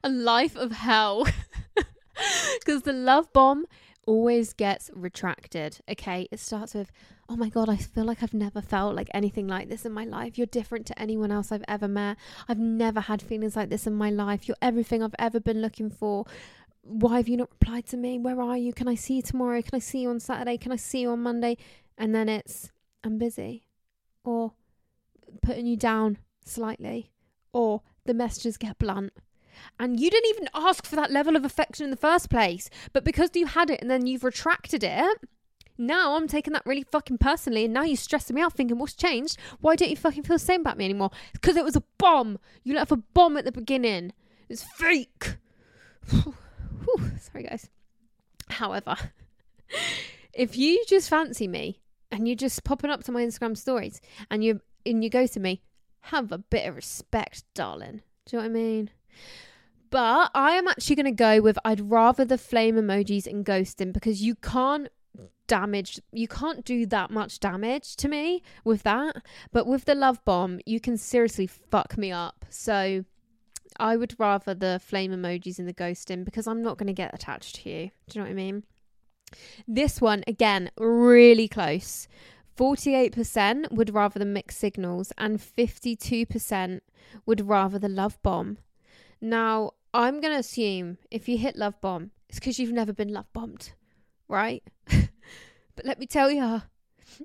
[0.02, 1.26] a life of hell.
[2.60, 3.66] Because the love bomb
[4.06, 5.78] always gets retracted.
[5.90, 6.90] Okay, it starts with,
[7.28, 10.04] oh my God, I feel like I've never felt like anything like this in my
[10.04, 10.36] life.
[10.36, 12.16] You're different to anyone else I've ever met.
[12.48, 14.46] I've never had feelings like this in my life.
[14.46, 16.24] You're everything I've ever been looking for.
[16.82, 18.18] Why have you not replied to me?
[18.18, 18.72] Where are you?
[18.72, 19.62] Can I see you tomorrow?
[19.62, 20.58] Can I see you on Saturday?
[20.58, 21.56] Can I see you on Monday?
[21.96, 22.70] And then it's,
[23.02, 23.64] I'm busy.
[24.24, 24.52] Or
[25.42, 27.10] putting you down slightly.
[27.52, 29.12] Or the messages get blunt.
[29.78, 32.70] And you didn't even ask for that level of affection in the first place.
[32.92, 35.18] But because you had it and then you've retracted it,
[35.76, 38.94] now I'm taking that really fucking personally, and now you're stressing me out thinking, what's
[38.94, 39.38] changed?
[39.60, 41.10] Why don't you fucking feel the same about me anymore?
[41.32, 42.38] Because it was a bomb.
[42.62, 44.12] You let off a bomb at the beginning.
[44.48, 45.36] It's fake.
[46.12, 47.70] Sorry, guys.
[48.48, 48.96] However,
[50.32, 51.80] if you just fancy me
[52.12, 55.40] and you're just popping up to my Instagram stories and you and you go to
[55.40, 55.62] me,
[56.02, 58.02] have a bit of respect, darling.
[58.26, 58.90] Do you know what I mean?
[59.90, 63.92] But I am actually going to go with I'd rather the flame emojis and ghosting
[63.92, 64.88] because you can't
[65.46, 69.22] damage you can't do that much damage to me with that.
[69.52, 72.44] But with the love bomb you can seriously fuck me up.
[72.50, 73.04] So
[73.78, 77.14] i would rather the flame emojis and the ghosting because i'm not going to get
[77.14, 77.90] attached to you.
[78.08, 78.64] Do you know what i mean?
[79.68, 82.08] This one again really close.
[82.56, 86.80] 48% would rather the mixed signals and 52%
[87.26, 88.58] would rather the love bomb
[89.24, 93.12] now i'm going to assume if you hit love bomb it's because you've never been
[93.12, 93.72] love bombed
[94.28, 94.62] right
[95.76, 96.62] But let me tell you,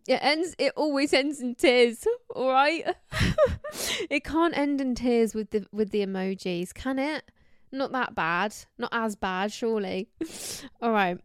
[0.08, 0.56] it ends.
[0.58, 2.06] It always ends in tears.
[2.36, 2.96] All right.
[4.10, 7.32] it can't end in tears with the with the emojis, can it?
[7.72, 8.56] Not that bad.
[8.78, 10.10] Not as bad, surely.
[10.82, 11.20] all right.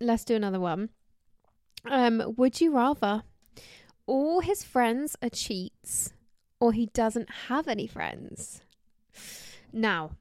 [0.00, 0.90] Let's do another one.
[1.86, 3.22] Um, would you rather
[4.06, 6.12] all his friends are cheats
[6.60, 8.60] or he doesn't have any friends?
[9.72, 10.12] Now,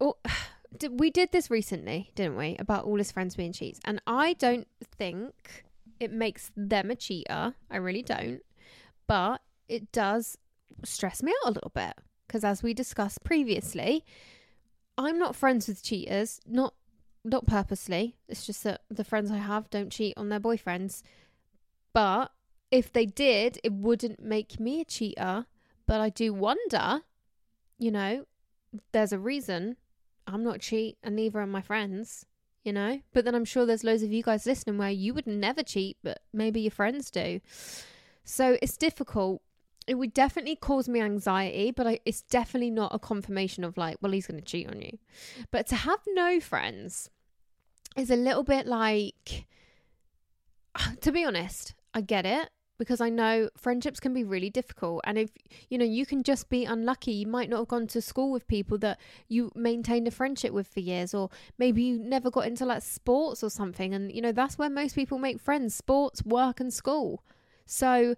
[0.00, 0.16] oh,
[0.90, 2.56] we did this recently, didn't we?
[2.58, 3.80] About all his friends being cheats.
[3.84, 5.64] And I don't think
[5.98, 7.54] it makes them a cheater.
[7.70, 8.40] I really don't.
[9.06, 10.38] But it does
[10.84, 11.94] stress me out a little bit
[12.26, 14.04] because as we discussed previously,
[14.96, 16.74] I'm not friends with cheaters, not
[17.24, 18.16] not purposely.
[18.28, 21.02] It's just that the friends I have don't cheat on their boyfriends.
[21.92, 22.30] But
[22.70, 25.46] if they did, it wouldn't make me a cheater.
[25.86, 27.00] But I do wonder,
[27.78, 28.26] you know,
[28.92, 29.76] there's a reason
[30.26, 32.26] I'm not cheat and neither are my friends
[32.64, 33.00] you know?
[33.12, 35.96] But then I'm sure there's loads of you guys listening where you would never cheat,
[36.02, 37.40] but maybe your friends do.
[38.24, 39.42] So it's difficult.
[39.86, 43.96] It would definitely cause me anxiety, but I, it's definitely not a confirmation of like,
[44.00, 44.98] well, he's going to cheat on you.
[45.50, 47.10] But to have no friends
[47.96, 49.46] is a little bit like,
[51.00, 52.50] to be honest, I get it
[52.80, 55.02] because I know friendships can be really difficult.
[55.04, 55.30] And if,
[55.68, 57.12] you know, you can just be unlucky.
[57.12, 60.66] You might not have gone to school with people that you maintained a friendship with
[60.66, 63.92] for years, or maybe you never got into like sports or something.
[63.92, 67.22] And, you know, that's where most people make friends sports, work, and school.
[67.66, 68.16] So,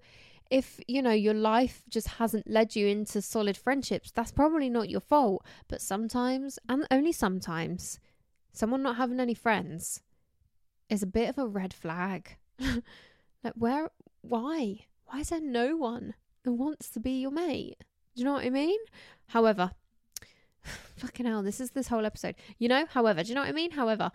[0.48, 4.88] if you know your life just hasn't led you into solid friendships, that's probably not
[4.88, 5.44] your fault.
[5.66, 7.98] But sometimes, and only sometimes,
[8.52, 10.02] someone not having any friends
[10.88, 12.36] is a bit of a red flag.
[12.60, 13.90] like where
[14.22, 14.86] why?
[15.06, 16.14] Why is there no one
[16.44, 17.76] who wants to be your mate?
[18.14, 18.78] Do you know what I mean?
[19.28, 19.72] However,
[20.96, 22.36] fucking hell, this is this whole episode.
[22.58, 23.72] You know, however, do you know what I mean?
[23.72, 24.10] However,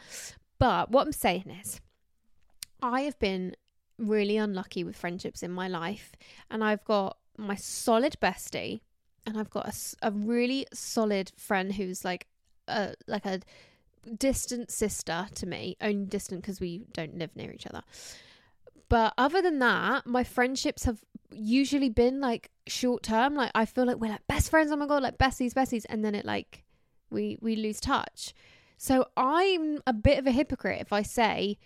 [0.60, 1.82] but what I'm saying is,
[2.82, 3.56] I have been
[3.98, 6.14] really unlucky with friendships in my life,
[6.50, 8.82] and I've got my solid bestie,
[9.26, 12.28] and I've got a, a really solid friend who's like
[12.68, 13.42] a like a
[14.18, 17.84] distant sister to me, only distant because we don't live near each other.
[18.90, 23.36] But other than that, my friendships have usually been like short term.
[23.36, 24.72] Like I feel like we're like best friends.
[24.72, 26.64] Oh my god, like besties, besties, and then it like
[27.10, 28.34] we we lose touch.
[28.78, 31.58] So I'm a bit of a hypocrite if I say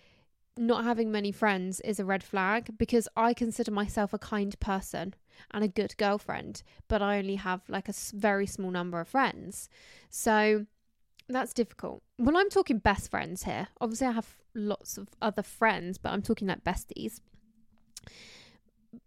[0.57, 5.13] not having many friends is a red flag because I consider myself a kind person
[5.51, 9.69] and a good girlfriend, but I only have like a very small number of friends.
[10.09, 10.65] So
[11.29, 12.03] that's difficult.
[12.17, 16.21] When I'm talking best friends here, obviously I have lots of other friends, but I'm
[16.21, 17.19] talking like besties.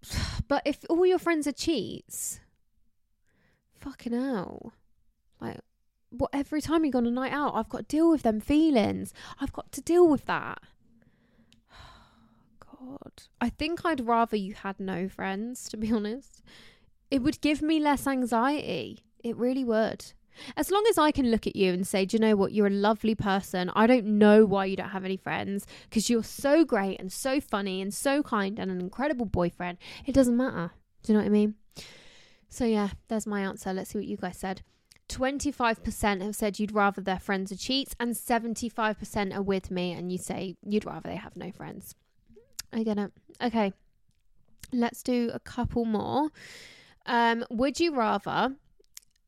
[0.47, 2.38] But if all your friends are cheats,
[3.80, 4.74] fucking hell.
[5.40, 5.61] Like,
[6.11, 8.40] what every time you go on a night out, I've got to deal with them
[8.40, 9.12] feelings.
[9.40, 10.61] I've got to deal with that.
[12.61, 13.22] God.
[13.40, 16.42] I think I'd rather you had no friends, to be honest.
[17.11, 19.05] It would give me less anxiety.
[19.22, 20.12] It really would.
[20.57, 22.53] As long as I can look at you and say, do you know what?
[22.53, 23.70] You're a lovely person.
[23.74, 27.41] I don't know why you don't have any friends because you're so great and so
[27.41, 29.78] funny and so kind and an incredible boyfriend.
[30.07, 30.72] It doesn't matter.
[31.03, 31.55] Do you know what I mean?
[32.49, 33.72] So, yeah, there's my answer.
[33.72, 34.62] Let's see what you guys said.
[35.09, 40.11] 25% have said you'd rather their friends are cheats, and 75% are with me, and
[40.11, 41.95] you say you'd rather they have no friends.
[42.72, 43.12] I get it.
[43.43, 43.72] Okay,
[44.72, 46.30] let's do a couple more.
[47.07, 48.55] Um, would you rather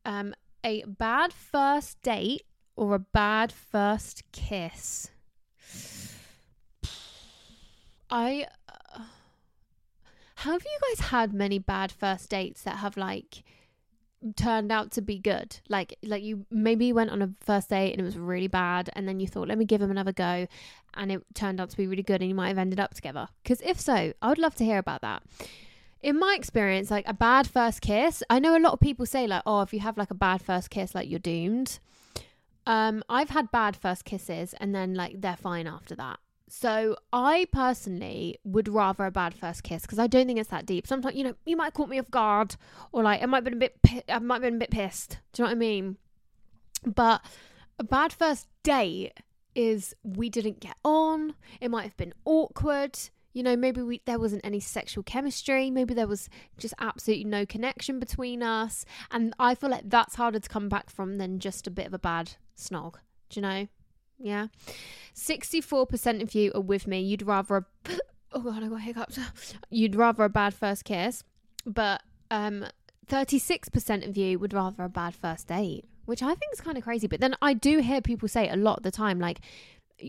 [0.05, 0.33] um,
[0.67, 2.43] a bad first date
[2.75, 5.09] or a bad first kiss?
[8.09, 8.47] I.
[8.93, 9.03] Uh,
[10.41, 13.43] have you guys had many bad first dates that have like
[14.35, 18.01] turned out to be good like like you maybe went on a first date and
[18.01, 20.47] it was really bad and then you thought let me give him another go
[20.95, 23.27] and it turned out to be really good and you might have ended up together
[23.43, 25.23] because if so i would love to hear about that
[26.01, 29.27] in my experience like a bad first kiss i know a lot of people say
[29.27, 31.79] like oh if you have like a bad first kiss like you're doomed
[32.65, 36.19] um i've had bad first kisses and then like they're fine after that
[36.49, 40.65] so I personally would rather a bad first kiss because I don't think it's that
[40.65, 40.87] deep.
[40.87, 42.55] Sometimes you know you might caught me off guard,
[42.91, 43.75] or like I might have been a bit,
[44.09, 45.19] I might have been a bit pissed.
[45.33, 45.97] Do you know what I mean?
[46.85, 47.21] But
[47.79, 49.13] a bad first date
[49.55, 51.35] is we didn't get on.
[51.59, 52.97] It might have been awkward.
[53.37, 55.69] You know, maybe we there wasn't any sexual chemistry.
[55.69, 56.27] Maybe there was
[56.57, 58.83] just absolutely no connection between us.
[59.11, 61.93] And I feel like that's harder to come back from than just a bit of
[61.93, 62.95] a bad snog.
[63.29, 63.67] Do you know?
[64.17, 64.47] Yeah.
[65.13, 66.99] 64% of you are with me.
[66.99, 67.65] You'd rather a
[68.31, 69.19] Oh god, I got hiccups.
[69.69, 71.23] You'd rather a bad first kiss,
[71.63, 72.65] but um
[73.07, 76.83] 36% of you would rather a bad first date, which I think is kind of
[76.83, 77.05] crazy.
[77.05, 79.41] But then I do hear people say a lot of the time like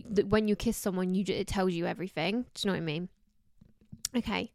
[0.09, 2.47] that when you kiss someone, you it tells you everything.
[2.55, 3.09] Do you know what I mean?
[4.15, 4.51] Okay.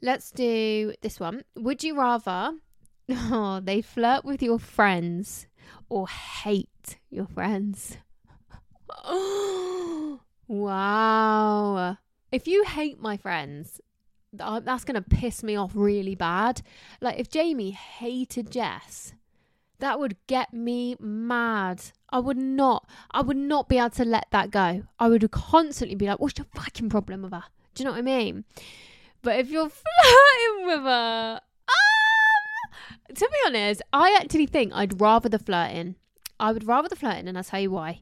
[0.00, 1.44] Let's do this one.
[1.56, 2.54] Would you rather
[3.10, 5.46] oh, they flirt with your friends
[5.88, 7.96] or hate your friends?
[9.04, 11.96] Oh, wow.
[12.30, 13.80] If you hate my friends,
[14.38, 16.62] uh, that's going to piss me off really bad.
[17.00, 19.14] Like, if Jamie hated Jess,
[19.78, 21.82] that would get me mad.
[22.10, 24.84] I would not, I would not be able to let that go.
[24.98, 27.44] I would constantly be like, what's your fucking problem with her?
[27.78, 28.44] Do you know what I mean?
[29.22, 35.28] But if you're flirting with her, um, to be honest, I actually think I'd rather
[35.28, 35.94] the flirting.
[36.40, 38.00] I would rather the flirting, and I'll tell you why.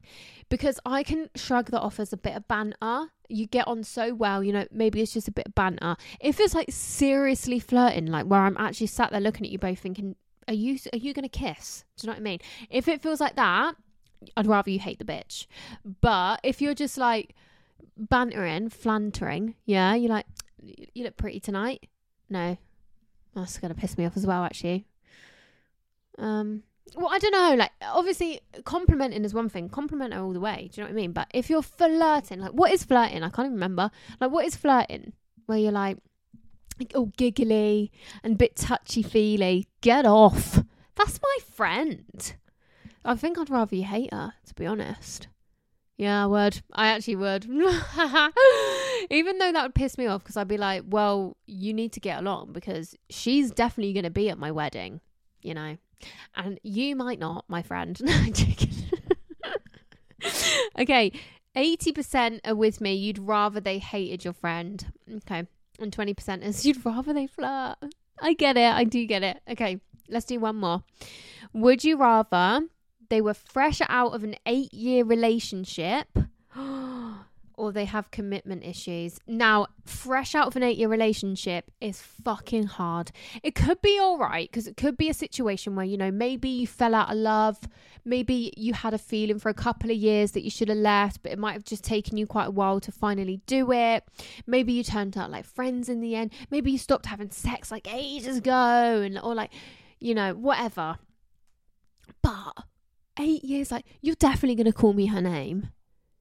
[0.49, 3.11] Because I can shrug that off as a bit of banter.
[3.29, 5.95] You get on so well, you know, maybe it's just a bit of banter.
[6.19, 9.77] If it's like seriously flirting, like where I'm actually sat there looking at you both
[9.77, 10.15] thinking,
[10.47, 11.85] are you are you gonna kiss?
[11.97, 12.39] Do you know what I mean?
[12.71, 13.75] If it feels like that,
[14.35, 15.45] I'd rather you hate the bitch.
[16.01, 17.35] But if you're just like
[17.97, 20.25] bantering, flantering, yeah, you're like,
[20.61, 21.87] you look pretty tonight.
[22.29, 22.57] No,
[23.35, 24.85] that's gonna piss me off as well, actually.
[26.17, 26.63] Um,
[26.95, 27.55] well, I don't know.
[27.55, 29.69] Like, obviously, complimenting is one thing.
[29.69, 30.69] Compliment all the way.
[30.71, 31.11] Do you know what I mean?
[31.11, 33.23] But if you're flirting, like, what is flirting?
[33.23, 33.91] I can't even remember.
[34.19, 35.13] Like, what is flirting?
[35.45, 35.97] Where you're like,
[36.79, 37.91] like all giggly
[38.23, 39.67] and a bit touchy feely.
[39.81, 40.63] Get off.
[40.95, 42.33] That's my friend.
[43.05, 45.27] I think I'd rather you hate her, to be honest.
[45.97, 46.61] Yeah, I would.
[46.73, 47.45] I actually would.
[49.09, 51.99] Even though that would piss me off because I'd be like, well, you need to
[51.99, 55.01] get along because she's definitely going to be at my wedding,
[55.41, 55.77] you know.
[56.35, 57.99] And you might not, my friend.
[60.79, 61.11] Okay,
[61.55, 62.93] 80% are with me.
[62.93, 64.85] You'd rather they hated your friend.
[65.17, 65.47] Okay.
[65.79, 67.75] And 20% is you'd rather they flirt.
[68.19, 68.73] I get it.
[68.73, 69.41] I do get it.
[69.49, 69.79] Okay,
[70.09, 70.83] let's do one more.
[71.53, 72.61] Would you rather
[73.09, 76.07] they were fresh out of an eight year relationship
[77.57, 79.19] or they have commitment issues.
[79.27, 83.11] Now, fresh out of an eight year relationship is fucking hard.
[83.41, 86.49] It could be all right because it could be a situation where, you know, maybe
[86.49, 87.59] you fell out of love,
[88.05, 91.23] maybe you had a feeling for a couple of years that you should have left,
[91.23, 94.03] but it might have just taken you quite a while to finally do it.
[94.45, 96.31] Maybe you turned out like friends in the end.
[96.51, 99.51] Maybe you stopped having sex like ages ago, and or like,
[99.99, 100.99] you know, whatever.
[102.21, 102.53] But
[103.19, 105.69] eight years, like, you're definitely going to call me her name.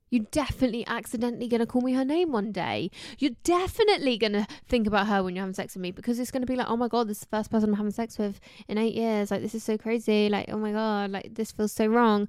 [0.09, 2.91] You're definitely accidentally going to call me her name one day.
[3.19, 6.31] You're definitely going to think about her when you're having sex with me because it's
[6.31, 8.17] going to be like, oh my God, this is the first person I'm having sex
[8.17, 8.39] with
[8.69, 9.31] in eight years.
[9.33, 10.29] Like, this is so crazy.
[10.29, 12.29] Like, oh my God, like, this feels so wrong.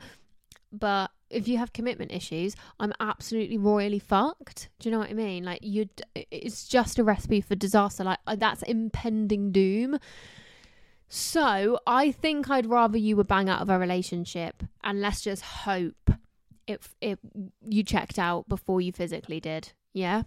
[0.71, 4.69] But if you have commitment issues, I'm absolutely royally fucked.
[4.79, 5.43] Do you know what I mean?
[5.43, 8.03] Like, you, it's just a recipe for disaster.
[8.03, 9.99] Like, uh, that's impending doom.
[11.07, 15.41] So I think I'd rather you were bang out of a relationship and let's just
[15.41, 16.11] hope
[16.67, 17.17] if if
[17.65, 19.71] you checked out before you physically did.
[19.93, 20.23] Yeah.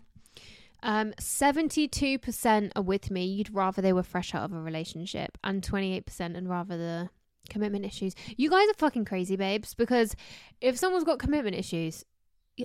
[0.82, 3.26] Um, 72% are with me.
[3.26, 7.10] You'd rather they were fresh out of a relationship, and 28% and rather the
[7.50, 8.14] commitment issues.
[8.36, 10.16] You guys are fucking crazy, babes, because
[10.60, 12.04] if someone's got commitment issues,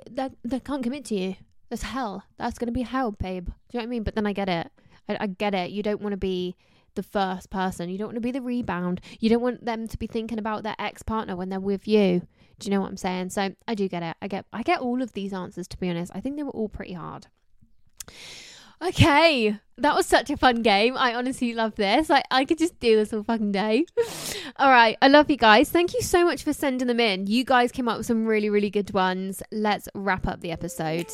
[0.09, 1.35] they, they can't commit to you.
[1.69, 2.23] That's hell.
[2.37, 3.47] That's going to be hell, babe.
[3.47, 4.03] Do you know what I mean?
[4.03, 4.71] But then I get it.
[5.09, 5.71] I, I get it.
[5.71, 6.55] You don't want to be
[6.95, 7.89] the first person.
[7.89, 9.01] You don't want to be the rebound.
[9.19, 12.27] You don't want them to be thinking about their ex partner when they're with you.
[12.59, 13.29] Do you know what I'm saying?
[13.31, 14.15] So I do get it.
[14.21, 16.11] I get I get all of these answers to be honest.
[16.15, 17.27] I think they were all pretty hard.
[18.81, 20.97] Okay, that was such a fun game.
[20.97, 22.09] I honestly love this.
[22.09, 23.85] Like I could just do this all fucking day.
[24.57, 25.69] all right, I love you guys.
[25.69, 27.27] Thank you so much for sending them in.
[27.27, 29.41] You guys came up with some really really good ones.
[29.51, 31.07] Let's wrap up the episode.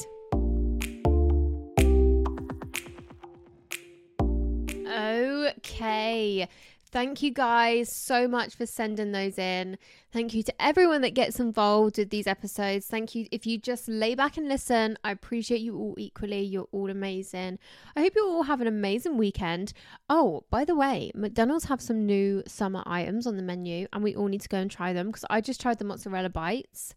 [5.21, 6.47] Okay.
[6.91, 9.77] Thank you guys so much for sending those in.
[10.11, 12.85] Thank you to everyone that gets involved with these episodes.
[12.85, 13.27] Thank you.
[13.31, 16.41] If you just lay back and listen, I appreciate you all equally.
[16.41, 17.59] You're all amazing.
[17.95, 19.71] I hope you all have an amazing weekend.
[20.09, 24.13] Oh, by the way, McDonald's have some new summer items on the menu, and we
[24.13, 26.93] all need to go and try them because I just tried the mozzarella bites.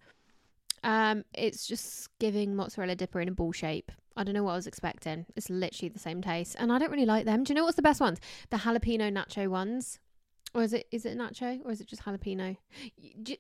[0.84, 3.90] Um, it's just giving mozzarella dipper in a ball shape.
[4.16, 5.26] I don't know what I was expecting.
[5.34, 7.42] It's literally the same taste, and I don't really like them.
[7.42, 8.20] Do you know what's the best ones?
[8.50, 9.98] The jalapeno nacho ones,
[10.54, 12.56] or is it is it nacho or is it just jalapeno?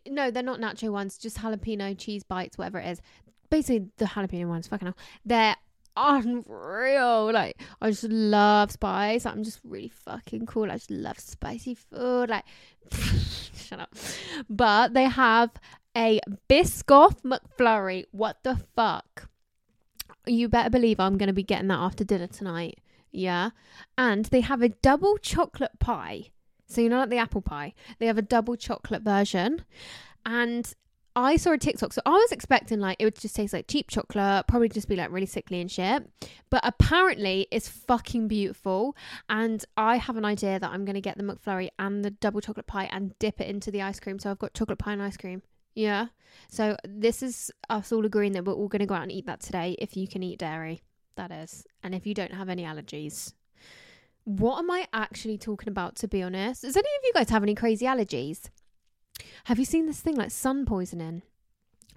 [0.08, 1.16] No, they're not nacho ones.
[1.16, 3.02] Just jalapeno cheese bites, whatever it is.
[3.50, 4.66] Basically, the jalapeno ones.
[4.66, 5.56] Fucking hell, they're
[5.96, 7.30] unreal.
[7.32, 9.26] Like I just love spice.
[9.26, 10.70] I'm just really fucking cool.
[10.70, 12.30] I just love spicy food.
[12.30, 12.44] Like
[13.54, 13.94] shut up.
[14.50, 15.50] But they have
[15.96, 18.04] a Biscoff McFlurry.
[18.12, 19.28] What the fuck?
[20.26, 22.78] you better believe I'm going to be getting that after dinner tonight.
[23.12, 23.50] Yeah.
[23.96, 26.30] And they have a double chocolate pie.
[26.66, 29.64] So, you know, like the apple pie, they have a double chocolate version.
[30.24, 30.72] And
[31.16, 33.88] I saw a TikTok, so I was expecting like it would just taste like cheap
[33.88, 36.10] chocolate, probably just be like really sickly and shit.
[36.50, 38.96] But apparently, it's fucking beautiful.
[39.28, 42.40] And I have an idea that I'm going to get the McFlurry and the double
[42.40, 44.18] chocolate pie and dip it into the ice cream.
[44.18, 45.42] So I've got chocolate pie and ice cream.
[45.74, 46.06] Yeah.
[46.48, 49.26] So this is us all agreeing that we're all going to go out and eat
[49.26, 50.82] that today if you can eat dairy.
[51.16, 51.66] That is.
[51.82, 53.32] And if you don't have any allergies.
[54.24, 56.62] What am I actually talking about, to be honest?
[56.62, 58.48] Does any of you guys have any crazy allergies?
[59.44, 61.22] Have you seen this thing like sun poisoning?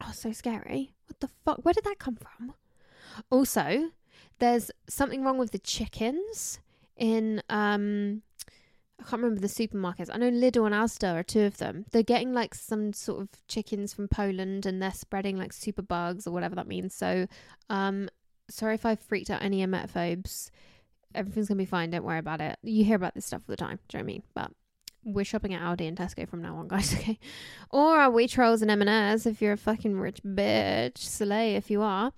[0.03, 0.93] Oh, so scary.
[1.07, 1.63] What the fuck?
[1.63, 2.53] Where did that come from?
[3.31, 3.91] Also,
[4.39, 6.59] there's something wrong with the chickens
[6.95, 8.21] in um
[8.99, 10.09] I can't remember the supermarkets.
[10.11, 11.85] I know Lidl and Asda are two of them.
[11.91, 16.25] They're getting like some sort of chickens from Poland and they're spreading like super bugs
[16.25, 16.95] or whatever that means.
[16.95, 17.27] So,
[17.69, 18.09] um,
[18.49, 20.49] sorry if I've freaked out any emetophobes.
[21.13, 21.91] Everything's gonna be fine.
[21.91, 22.57] Don't worry about it.
[22.63, 23.79] You hear about this stuff all the time.
[23.87, 24.23] Do you know I mean?
[24.33, 24.51] But
[25.03, 26.93] we're shopping at Aldi and Tesco from now on, guys.
[26.93, 27.19] Okay,
[27.69, 30.97] or are Waitrose and M&S if you're a fucking rich bitch.
[30.97, 32.11] Slay if you are.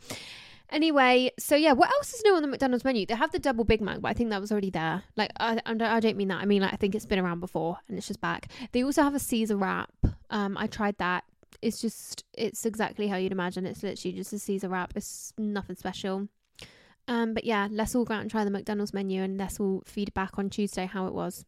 [0.72, 3.06] Anyway, so yeah, what else is new on the McDonald's menu?
[3.06, 5.04] They have the double Big Mac, but I think that was already there.
[5.16, 6.42] Like, I, I don't mean that.
[6.42, 8.52] I mean, like, I think it's been around before and it's just back.
[8.72, 9.92] They also have a Caesar wrap.
[10.30, 11.24] Um, I tried that.
[11.62, 13.66] It's just, it's exactly how you'd imagine.
[13.66, 14.94] It's literally just a Caesar wrap.
[14.96, 16.28] It's nothing special.
[17.10, 19.82] Um, but yeah, let's all go out and try the McDonald's menu and let's all
[19.84, 21.44] feed back on Tuesday how it was.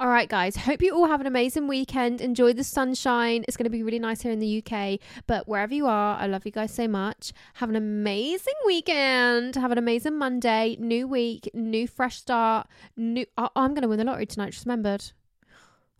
[0.00, 0.56] All right, guys.
[0.56, 2.20] Hope you all have an amazing weekend.
[2.20, 3.44] Enjoy the sunshine.
[3.46, 4.98] It's going to be really nice here in the UK.
[5.28, 7.32] But wherever you are, I love you guys so much.
[7.54, 9.54] Have an amazing weekend.
[9.54, 10.76] Have an amazing Monday.
[10.80, 12.66] New week, new fresh start.
[12.96, 13.26] New.
[13.38, 14.54] Oh, I'm going to win the lottery tonight.
[14.54, 15.04] Just remembered.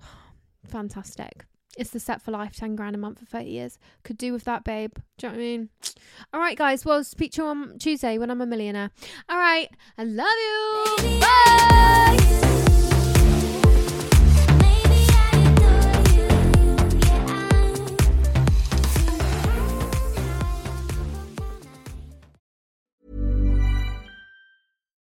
[0.66, 1.46] Fantastic.
[1.76, 3.78] It's the set for life, 10 grand a month for 30 years.
[4.02, 4.94] Could do with that, babe.
[5.18, 5.68] Do you know what I mean?
[6.32, 6.84] All right, guys.
[6.84, 8.90] Well, speak to you on Tuesday when I'm a millionaire.
[9.28, 9.68] All right.
[9.98, 11.20] I love you.
[11.20, 12.36] Bye.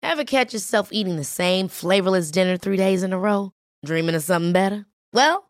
[0.03, 3.53] Ever catch yourself eating the same flavorless dinner three days in a row?
[3.85, 4.85] Dreaming of something better?
[5.13, 5.50] Well,